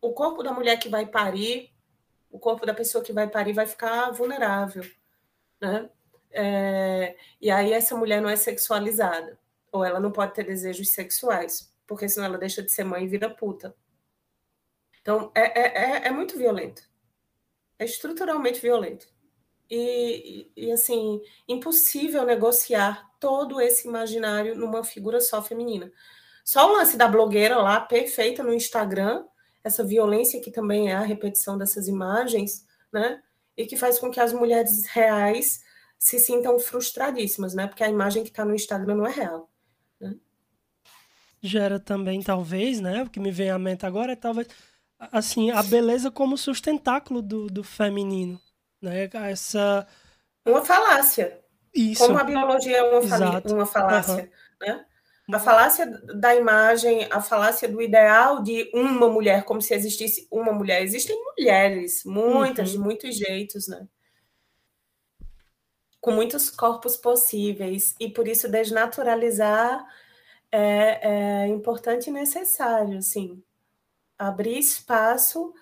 [0.00, 1.72] O corpo da mulher que vai parir,
[2.30, 4.84] o corpo da pessoa que vai parir vai ficar vulnerável.
[5.60, 5.88] Né?
[6.30, 9.38] É, e aí essa mulher não é sexualizada,
[9.72, 13.08] ou ela não pode ter desejos sexuais, porque senão ela deixa de ser mãe e
[13.08, 13.74] vira puta.
[15.00, 16.82] Então é, é, é, é muito violento
[17.78, 19.06] é estruturalmente violento.
[19.70, 25.90] E, e, assim, impossível negociar todo esse imaginário numa figura só feminina.
[26.44, 29.24] Só o lance da blogueira lá, perfeita no Instagram,
[29.64, 33.22] essa violência que também é a repetição dessas imagens, né?
[33.56, 35.64] E que faz com que as mulheres reais
[35.98, 37.66] se sintam frustradíssimas, né?
[37.66, 39.50] Porque a imagem que está no Instagram não é real.
[39.98, 40.14] Né?
[41.40, 43.04] Gera também, talvez, né?
[43.04, 44.46] O que me vem à mente agora é talvez
[45.12, 48.40] assim, a beleza como sustentáculo do, do feminino,
[48.82, 49.08] né?
[49.30, 49.86] Essa...
[50.46, 51.40] Uma falácia.
[51.74, 52.06] Isso.
[52.06, 53.00] Como a biologia é uma,
[53.46, 54.30] uma falácia,
[54.62, 54.66] uhum.
[54.66, 54.86] né?
[55.32, 60.52] A falácia da imagem, a falácia do ideal de uma mulher, como se existisse uma
[60.52, 60.82] mulher.
[60.82, 62.76] Existem mulheres, muitas, uhum.
[62.76, 63.88] de muitos jeitos, né?
[65.98, 67.94] Com muitos corpos possíveis.
[67.98, 69.82] E por isso desnaturalizar
[70.52, 73.42] é, é importante e necessário, assim
[74.18, 75.52] abrir espaço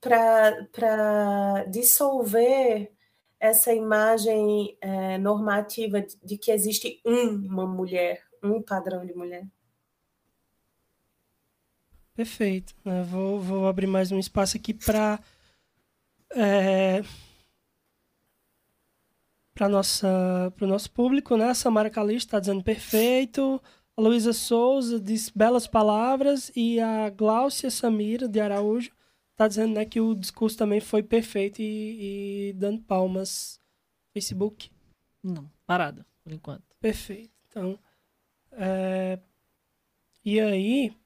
[0.00, 2.92] para dissolver
[3.38, 9.46] essa imagem é, normativa de, de que existe uma mulher, um padrão de mulher.
[12.14, 12.74] Perfeito.
[12.84, 15.18] Eu vou, vou abrir mais um espaço aqui para
[16.34, 17.02] é,
[19.54, 21.50] para nossa para o nosso público, né?
[21.50, 23.62] A Samara Calixto está dizendo perfeito.
[23.96, 28.90] A Luísa Souza diz belas palavras e a Gláucia Samira de Araújo
[29.32, 33.60] está dizendo né, que o discurso também foi perfeito e, e dando palmas.
[34.12, 34.70] Facebook?
[35.22, 36.64] Não, parada, por enquanto.
[36.78, 37.32] Perfeito.
[37.48, 37.78] Então,
[38.52, 39.18] é...
[40.24, 40.96] e aí,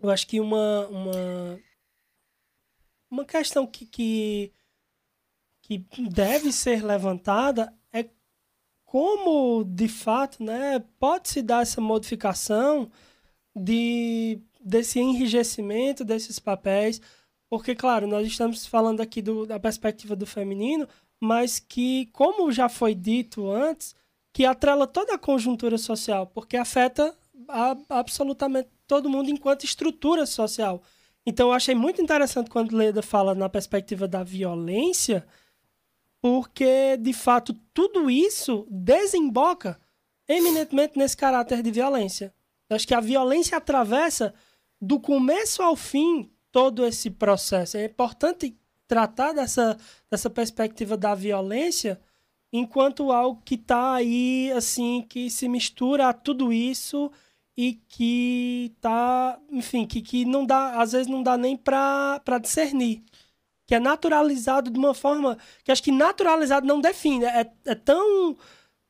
[0.00, 1.60] eu acho que uma, uma,
[3.10, 4.52] uma questão que, que,
[5.62, 7.72] que deve ser levantada
[8.92, 12.90] como de fato né, pode-se dar essa modificação
[13.56, 17.00] de, desse enrijecimento desses papéis,
[17.48, 20.86] porque, claro, nós estamos falando aqui do, da perspectiva do feminino,
[21.18, 23.94] mas que, como já foi dito antes,
[24.32, 27.14] que atrela toda a conjuntura social, porque afeta
[27.48, 30.82] a, absolutamente todo mundo enquanto estrutura social.
[31.24, 35.26] Então, eu achei muito interessante quando Leda fala na perspectiva da violência,
[36.20, 39.78] porque de fato tudo isso desemboca
[40.28, 42.32] eminentemente nesse caráter de violência.
[42.68, 44.32] Eu acho que a violência atravessa
[44.80, 47.76] do começo ao fim todo esse processo.
[47.76, 48.56] É importante
[48.86, 49.76] tratar dessa,
[50.10, 52.00] dessa perspectiva da violência
[52.52, 57.10] enquanto algo que está aí, assim, que se mistura a tudo isso
[57.56, 63.02] e que tá, enfim, que, que não dá, às vezes não dá nem para discernir.
[63.66, 68.36] Que é naturalizado de uma forma que acho que naturalizado não define, é, é tão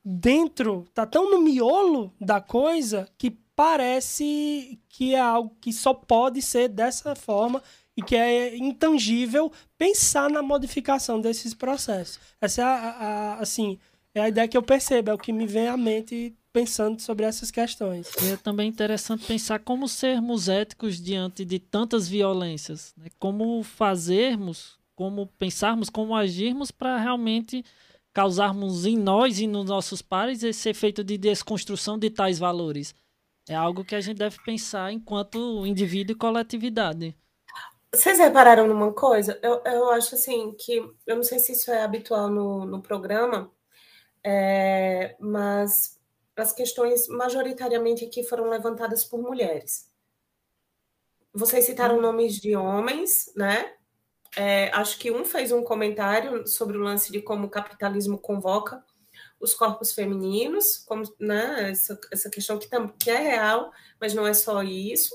[0.04, 6.42] dentro, tá tão no miolo da coisa que parece que é algo que só pode
[6.42, 7.62] ser dessa forma
[7.97, 12.18] e que é intangível pensar na modificação desses processos.
[12.40, 13.78] Essa é a, a, assim,
[14.14, 17.24] é a ideia que eu percebo, é o que me vem à mente pensando sobre
[17.24, 18.11] essas questões.
[18.22, 23.07] E é também interessante pensar como sermos éticos diante de tantas violências, né?
[23.18, 27.64] como fazermos, como pensarmos, como agirmos para realmente
[28.12, 32.95] causarmos em nós e nos nossos pares esse efeito de desconstrução de tais valores.
[33.49, 37.16] É algo que a gente deve pensar enquanto indivíduo e coletividade.
[37.95, 39.38] Vocês repararam numa coisa?
[39.43, 43.53] Eu, eu acho assim que eu não sei se isso é habitual no, no programa,
[44.24, 46.01] é, mas
[46.34, 49.90] as questões majoritariamente aqui foram levantadas por mulheres.
[51.34, 52.03] Vocês citaram uhum.
[52.03, 53.74] nomes de homens, né?
[54.36, 58.82] É, acho que um fez um comentário sobre o lance de como o capitalismo convoca
[59.38, 64.26] os corpos femininos, como né, essa, essa questão que, tam, que é real, mas não
[64.26, 65.14] é só isso.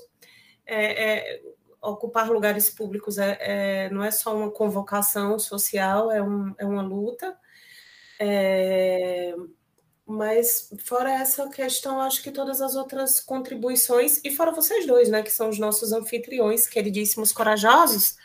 [0.66, 1.42] É, é,
[1.82, 6.82] ocupar lugares públicos é, é, não é só uma convocação social, é, um, é uma
[6.82, 7.38] luta.
[8.20, 9.36] É,
[10.06, 15.22] mas fora essa questão, acho que todas as outras contribuições, e fora vocês dois, né,
[15.22, 18.16] que são os nossos anfitriões, queridíssimos, corajosos,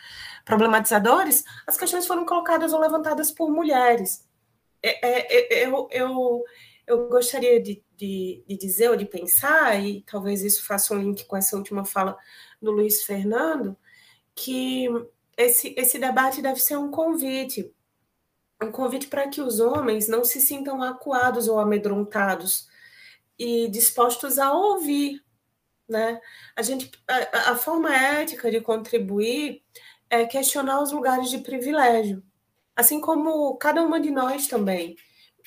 [0.45, 4.25] problematizadores, as questões foram colocadas ou levantadas por mulheres.
[4.81, 6.43] É, é, é, eu, eu,
[6.87, 11.25] eu gostaria de, de, de, dizer ou de pensar, e talvez isso faça um link
[11.25, 12.17] com essa última fala
[12.61, 13.77] do Luiz Fernando,
[14.35, 14.87] que
[15.37, 17.73] esse, esse debate deve ser um convite
[18.63, 22.67] um convite para que os homens não se sintam acuados ou amedrontados
[23.37, 25.23] e dispostos a ouvir,
[25.87, 26.19] né?
[26.55, 29.61] A gente, a, a forma ética de contribuir
[30.09, 32.23] é questionar os lugares de privilégio,
[32.75, 34.95] assim como cada uma de nós também.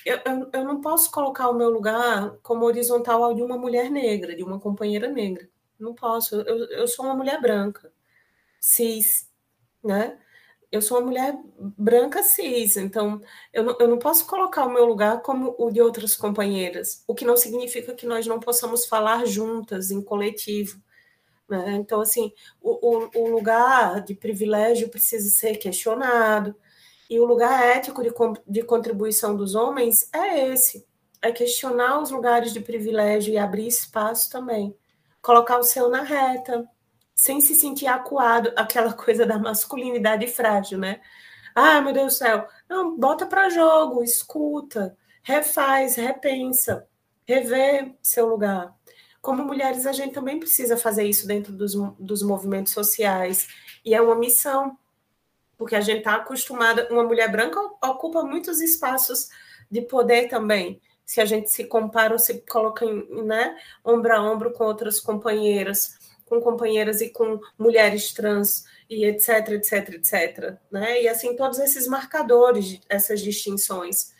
[0.05, 3.91] Eu, eu, eu, não posso colocar o meu lugar como horizontal ao de uma mulher
[3.91, 5.49] negra, de uma companheira negra.
[5.79, 6.37] Não posso.
[6.37, 7.93] Eu, eu sou uma mulher branca,
[8.61, 9.29] cis,
[9.83, 10.19] né?
[10.71, 13.23] Eu sou uma mulher branca cis, então
[13.53, 17.15] eu não, eu não posso colocar o meu lugar como o de outras companheiras, o
[17.15, 20.81] que não significa que nós não possamos falar juntas, em coletivo.
[21.49, 21.77] Né?
[21.77, 26.57] Então, assim, o, o, o, lugar de privilégio precisa ser questionado,
[27.09, 28.13] e o lugar ético de,
[28.47, 30.87] de contribuição dos homens é esse:
[31.23, 34.77] é questionar os lugares de privilégio e abrir espaço também.
[35.23, 36.69] Colocar o seu na reta,
[37.15, 41.01] sem se sentir acuado, aquela coisa da masculinidade frágil, né?
[41.55, 42.47] Ah, meu Deus do céu.
[42.69, 46.87] Não, bota para jogo, escuta, refaz, repensa,
[47.27, 48.77] revê seu lugar
[49.27, 53.49] como mulheres, a gente também precisa fazer isso dentro dos, dos movimentos sociais.
[53.85, 54.79] E é uma missão,
[55.57, 56.89] porque a gente está acostumada.
[56.91, 59.29] Uma mulher branca ocupa muitos espaços
[59.71, 60.81] de poder também.
[61.05, 65.01] Se a gente se compara ou se coloca em, né, ombro a ombro com outras
[65.01, 70.59] companheiras, com companheiras e com mulheres trans, e etc, etc, etc.
[70.71, 71.03] Né?
[71.03, 74.15] E assim, todos esses marcadores, essas distinções.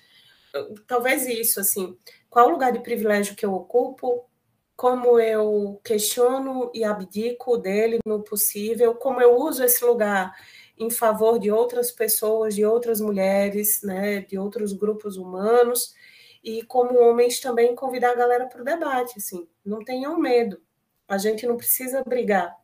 [0.87, 1.97] Talvez isso, assim,
[2.29, 4.25] qual o lugar de privilégio que eu ocupo,
[4.75, 10.35] como eu questiono e abdico dele no possível, como eu uso esse lugar
[10.79, 15.95] em favor de outras pessoas, de outras mulheres, né, de outros grupos humanos,
[16.43, 20.61] e como homens também convidar a galera para o debate, assim, não tenham medo,
[21.09, 22.57] a gente não precisa brigar,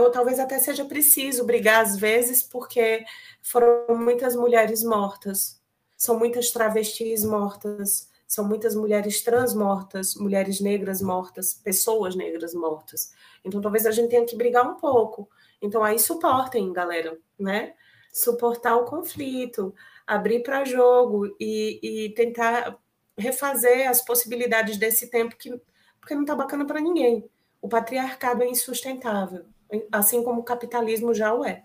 [0.00, 3.04] ou talvez até seja preciso brigar às vezes, porque
[3.42, 5.60] foram muitas mulheres mortas,
[5.96, 13.10] são muitas travestis mortas, são muitas mulheres trans mortas, mulheres negras mortas, pessoas negras mortas.
[13.42, 15.28] Então talvez a gente tenha que brigar um pouco.
[15.60, 17.74] Então aí suportem, galera, né?
[18.12, 19.74] Suportar o conflito,
[20.06, 22.78] abrir para jogo e, e, tentar
[23.16, 25.60] refazer as possibilidades desse tempo que
[26.00, 27.28] porque não está bacana para ninguém.
[27.60, 29.44] O patriarcado é insustentável,
[29.92, 31.64] assim como o capitalismo já o é.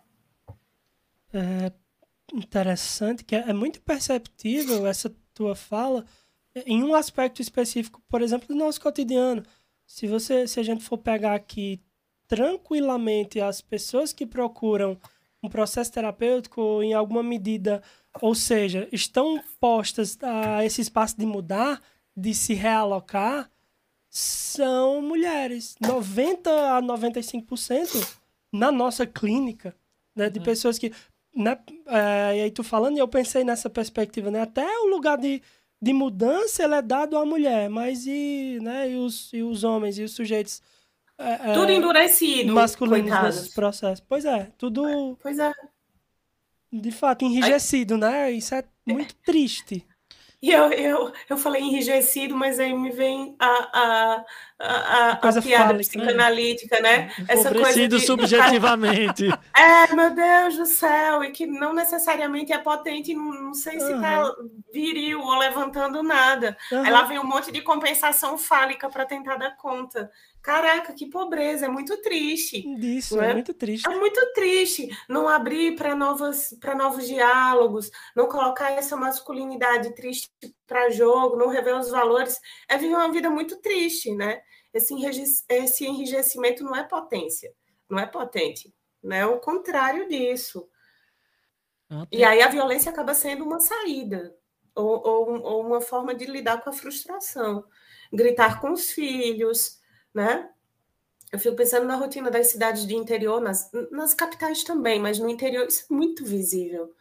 [1.34, 1.72] É
[2.34, 6.06] interessante que é, é muito perceptível essa tua fala
[6.66, 9.44] em um aspecto específico, por exemplo, do nosso cotidiano.
[9.86, 11.82] Se você, se a gente for pegar aqui
[12.36, 14.97] tranquilamente as pessoas que procuram
[15.41, 17.84] um processo terapêutico em alguma medida,
[18.21, 21.79] ou seja, estão postas a esse espaço de mudar,
[22.15, 23.49] de se realocar,
[24.09, 25.75] são mulheres.
[25.79, 28.17] 90 a 95%
[28.51, 29.75] na nossa clínica,
[30.15, 30.45] né, de uhum.
[30.45, 30.91] pessoas que.
[31.36, 31.57] Né,
[31.88, 34.41] é, e aí tu falando, e eu pensei nessa perspectiva, né?
[34.41, 35.41] Até o lugar de
[35.84, 39.99] de mudança ele é dado à mulher, mas e, né, e, os, e os homens
[39.99, 40.61] e os sujeitos
[41.24, 43.36] é, tudo endurecido, masculinos coitados.
[43.36, 44.05] nesses processos.
[44.07, 45.51] Pois é, tudo Pois é.
[46.71, 48.32] de fato enrijecido, né?
[48.32, 49.86] Isso é muito triste.
[50.43, 54.26] E eu, eu, eu falei enrijecido, mas aí me vem a, a,
[54.59, 55.80] a, a, Coisa a piada fálica, né?
[55.80, 57.09] psicanalítica, né?
[57.30, 59.30] Essa coisa de, subjetivamente.
[59.55, 63.93] É, meu Deus do céu, e que não necessariamente é potente, não, não sei se
[64.01, 64.30] tá
[64.74, 66.57] viril ou levantando nada.
[66.74, 66.84] Aham.
[66.84, 70.11] Aí lá vem um monte de compensação fálica para tentar dar conta.
[70.44, 72.62] Caraca, que pobreza, é muito triste.
[72.76, 73.89] Disso, Não é muito triste.
[73.89, 80.30] É muito triste não abrir para novos, para novos diálogos, não colocar essa masculinidade triste
[80.68, 82.38] para jogo, não rever os valores.
[82.68, 84.41] É viver uma vida muito triste, né?
[84.74, 84.94] Esse,
[85.48, 87.50] esse enrijecimento não é potência,
[87.89, 89.20] não é potente, né?
[89.20, 90.68] É o contrário disso.
[92.12, 94.36] E aí a violência acaba sendo uma saída,
[94.76, 97.64] ou, ou, ou uma forma de lidar com a frustração.
[98.12, 99.82] Gritar com os filhos,
[100.14, 100.49] né?
[101.34, 105.28] Eu fico pensando na rotina das cidades de interior, nas, nas capitais também, mas no
[105.28, 106.93] interior isso é muito visível.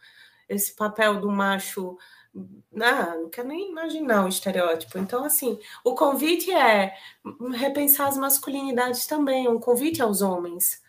[0.49, 1.97] Esse papel do macho.
[2.81, 4.97] Ah, não quero nem imaginar o estereótipo.
[4.97, 6.95] Então, assim, o convite é
[7.55, 10.81] repensar as masculinidades também, um convite aos homens.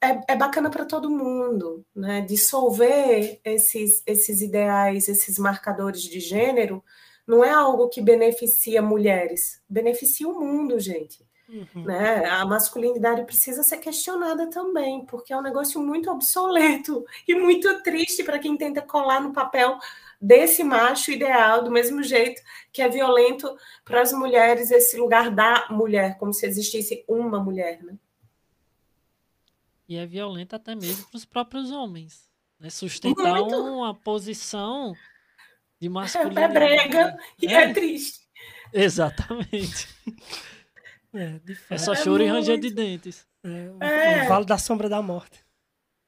[0.00, 2.22] É, é bacana para todo mundo, né?
[2.22, 6.82] Dissolver esses, esses ideais, esses marcadores de gênero,
[7.26, 11.24] não é algo que beneficia mulheres, beneficia o mundo, gente
[11.74, 12.24] né?
[12.26, 18.24] A masculinidade precisa ser questionada também, porque é um negócio muito obsoleto e muito triste
[18.24, 19.78] para quem tenta colar no papel
[20.20, 22.40] desse macho ideal, do mesmo jeito
[22.72, 23.54] que é violento
[23.84, 27.98] para as mulheres esse lugar da mulher, como se existisse uma mulher, né?
[29.86, 32.30] E é violenta até mesmo para os próprios homens.
[32.58, 32.70] Né?
[32.70, 33.54] Sustentar Muito.
[33.54, 34.94] uma posição
[35.80, 36.44] de É, masculinidade.
[36.44, 37.72] é brega e é, É.
[37.72, 38.20] triste.
[38.72, 39.88] Exatamente.
[41.16, 42.74] É, de É só É choro e ranger de muito.
[42.74, 43.24] dentes.
[43.44, 44.24] É, o- É.
[44.24, 45.44] o Vale da Sombra da Morte.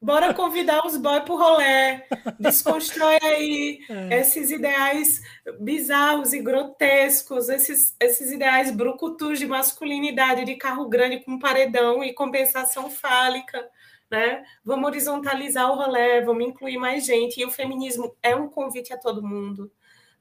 [0.02, 2.04] Bora convidar os boys pro rolé.
[2.40, 4.18] Desconstrói aí É.
[4.18, 5.20] esses ideais
[5.60, 12.12] bizarros e grotescos, esses, esses ideais brucutus de masculinidade, de carro grande com paredão e
[12.12, 13.64] compensação fálica.
[14.10, 14.44] Né?
[14.64, 17.40] Vamos horizontalizar o rolé, vamos incluir mais gente.
[17.40, 19.70] E o feminismo é um convite a todo mundo.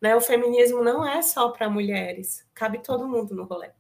[0.02, 0.16] Né?
[0.16, 3.74] O feminismo não é só para mulheres, cabe todo mundo no rolé.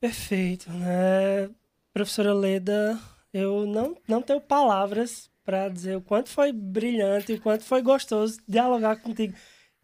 [0.00, 1.50] Perfeito, né?
[1.92, 2.98] Professora Leda,
[3.32, 8.38] eu não, não tenho palavras para dizer o quanto foi brilhante, o quanto foi gostoso
[8.48, 9.34] dialogar contigo.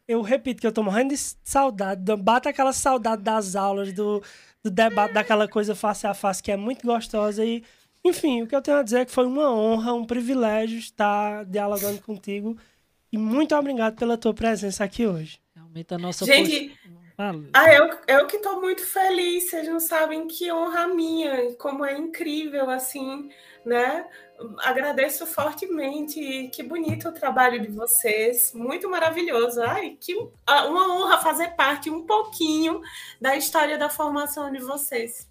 [0.08, 4.22] Eu repito que eu tô morrendo de saudade, bate aquela saudade das aulas, do,
[4.66, 7.62] do debate, daquela coisa face a face que é muito gostosa e,
[8.04, 11.44] enfim, o que eu tenho a dizer é que foi uma honra, um privilégio estar
[11.44, 12.56] dialogando contigo
[13.12, 15.40] e muito obrigado pela tua presença aqui hoje.
[15.54, 16.86] Realmente a nossa Gente, post-.
[17.18, 21.96] Ah, eu, eu que estou muito feliz, vocês não sabem que honra minha, como é
[21.96, 23.30] incrível, assim,
[23.64, 24.06] né?
[24.58, 29.62] Agradeço fortemente, que bonito o trabalho de vocês, muito maravilhoso.
[29.62, 30.14] Ai, que
[30.46, 32.80] ah, uma honra fazer parte um pouquinho
[33.20, 35.28] da história da formação de vocês.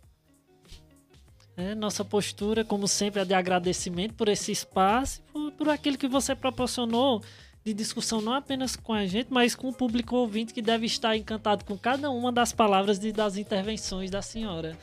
[1.57, 6.07] É, nossa postura, como sempre, é de agradecimento por esse espaço, por, por aquilo que
[6.07, 7.21] você proporcionou
[7.63, 11.15] de discussão não apenas com a gente, mas com o público ouvinte que deve estar
[11.15, 14.77] encantado com cada uma das palavras e das intervenções da senhora.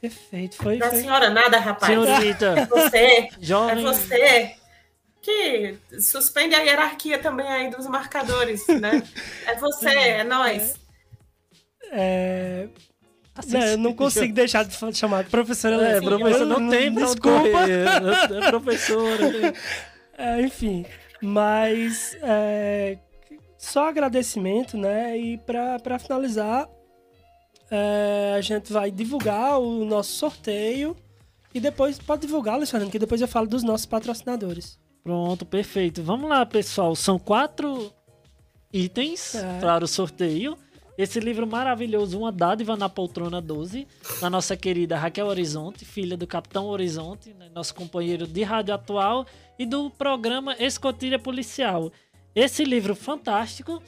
[0.00, 1.92] Perfeito, foi, Da foi senhora nada, rapaz.
[1.92, 4.56] É Senhorita, você, é jovem, você
[5.22, 9.02] que suspende a hierarquia também aí dos marcadores, né?
[9.46, 9.88] É você,
[10.20, 10.74] é nós.
[11.90, 12.68] é,
[13.34, 16.02] assim, Não, eu não consigo deixar de chamar de professora É, Leda.
[16.02, 17.40] professor, Eu não tem Desculpa.
[17.50, 17.86] correr.
[18.46, 19.54] É professora.
[20.18, 20.86] É, enfim,
[21.22, 22.98] mas é,
[23.58, 25.16] só agradecimento, né?
[25.18, 26.68] E para finalizar,
[27.70, 30.96] é, a gente vai divulgar o nosso sorteio
[31.54, 34.78] e depois pode divulgar, Alexandre, que depois eu falo dos nossos patrocinadores.
[35.02, 36.02] Pronto, perfeito.
[36.02, 36.94] Vamos lá, pessoal.
[36.96, 37.92] São quatro
[38.72, 39.58] itens É.
[39.60, 40.56] para o sorteio.
[40.98, 43.86] Esse livro maravilhoso, Uma Dádiva na Poltrona 12,
[44.18, 49.26] da nossa querida Raquel Horizonte, filha do Capitão Horizonte, né, nosso companheiro de rádio atual
[49.58, 51.92] e do programa Escotilha Policial.
[52.34, 53.82] Esse livro fantástico,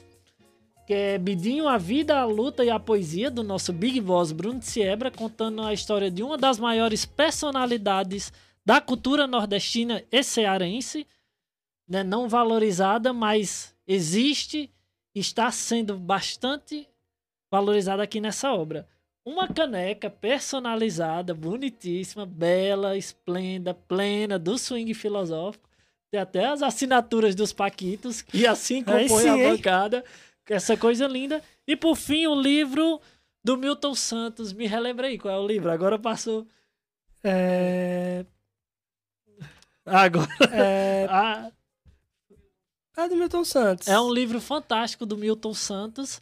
[0.89, 4.59] que é Bidinho, a Vida, a Luta e a Poesia, do nosso Big Boss Bruno
[4.59, 8.33] Siebra, contando a história de uma das maiores personalidades
[8.65, 11.05] da cultura nordestina e cearense,
[11.87, 14.67] né, não valorizada, mas existe,
[15.13, 16.87] está sendo bastante
[17.51, 18.87] valorizada aqui nessa obra.
[19.23, 25.69] Uma caneca personalizada, bonitíssima, bela, esplêndida, plena, do swing filosófico,
[26.09, 30.03] Tem até as assinaturas dos Paquitos, que assim compõem a bancada.
[30.49, 31.41] Essa coisa linda.
[31.67, 32.99] E por fim, o livro
[33.43, 34.51] do Milton Santos.
[34.51, 35.71] Me relembra aí qual é o livro.
[35.71, 36.47] Agora passou.
[37.23, 38.25] É...
[39.85, 40.29] Agora.
[40.51, 41.07] É...
[41.09, 41.51] A...
[42.97, 43.87] É do Milton Santos.
[43.87, 46.19] É um livro fantástico do Milton Santos.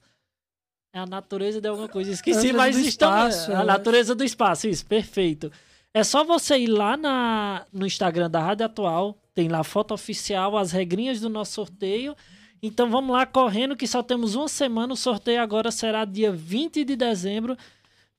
[0.94, 2.12] É a natureza de alguma coisa.
[2.12, 3.10] Esqueci, mas estão.
[3.28, 5.52] Espaço, a natureza do espaço, isso, perfeito.
[5.92, 10.56] É só você ir lá na, no Instagram da Rádio Atual, tem lá foto oficial,
[10.56, 12.16] as regrinhas do nosso sorteio.
[12.62, 14.94] Então vamos lá correndo, que só temos uma semana.
[14.94, 17.58] O sorteio agora será dia 20 de dezembro,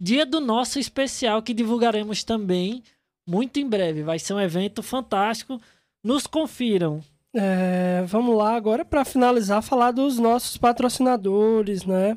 [0.01, 2.83] dia do nosso especial, que divulgaremos também
[3.27, 4.03] muito em breve.
[4.03, 5.61] Vai ser um evento fantástico.
[6.03, 7.03] Nos confiram.
[7.35, 12.17] É, vamos lá agora para finalizar falar dos nossos patrocinadores, né?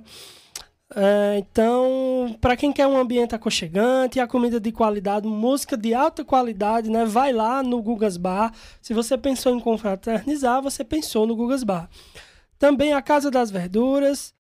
[0.94, 6.24] É, então, para quem quer um ambiente aconchegante, a comida de qualidade, música de alta
[6.24, 7.06] qualidade, né?
[7.06, 8.54] Vai lá no Gugas Bar.
[8.82, 11.90] Se você pensou em confraternizar, você pensou no Gugas Bar.
[12.60, 14.34] Também a Casa das Verduras,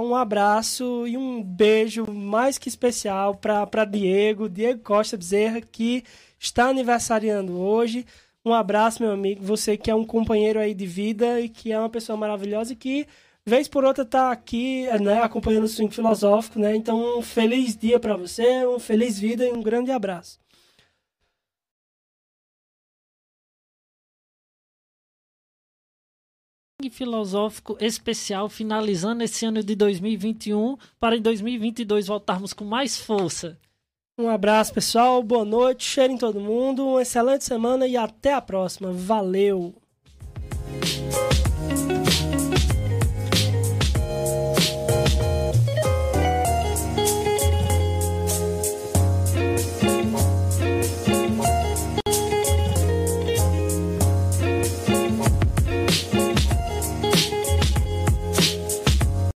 [0.00, 6.02] um abraço e um beijo mais que especial para Diego, Diego Costa Bezerra, que
[6.38, 8.06] está aniversariando hoje.
[8.44, 11.78] Um abraço, meu amigo, você que é um companheiro aí de vida e que é
[11.78, 13.06] uma pessoa maravilhosa e que,
[13.44, 16.74] vez por outra, está aqui né, acompanhando o swing filosófico, né?
[16.76, 20.38] Então, um feliz dia para você, um feliz vida e um grande abraço.
[26.90, 33.58] Filosófico especial finalizando esse ano de 2021 para em 2022 voltarmos com mais força.
[34.18, 35.22] Um abraço, pessoal.
[35.22, 35.84] Boa noite.
[35.84, 36.86] Cheiro em todo mundo.
[36.86, 38.90] Uma excelente semana e até a próxima.
[38.90, 39.74] Valeu!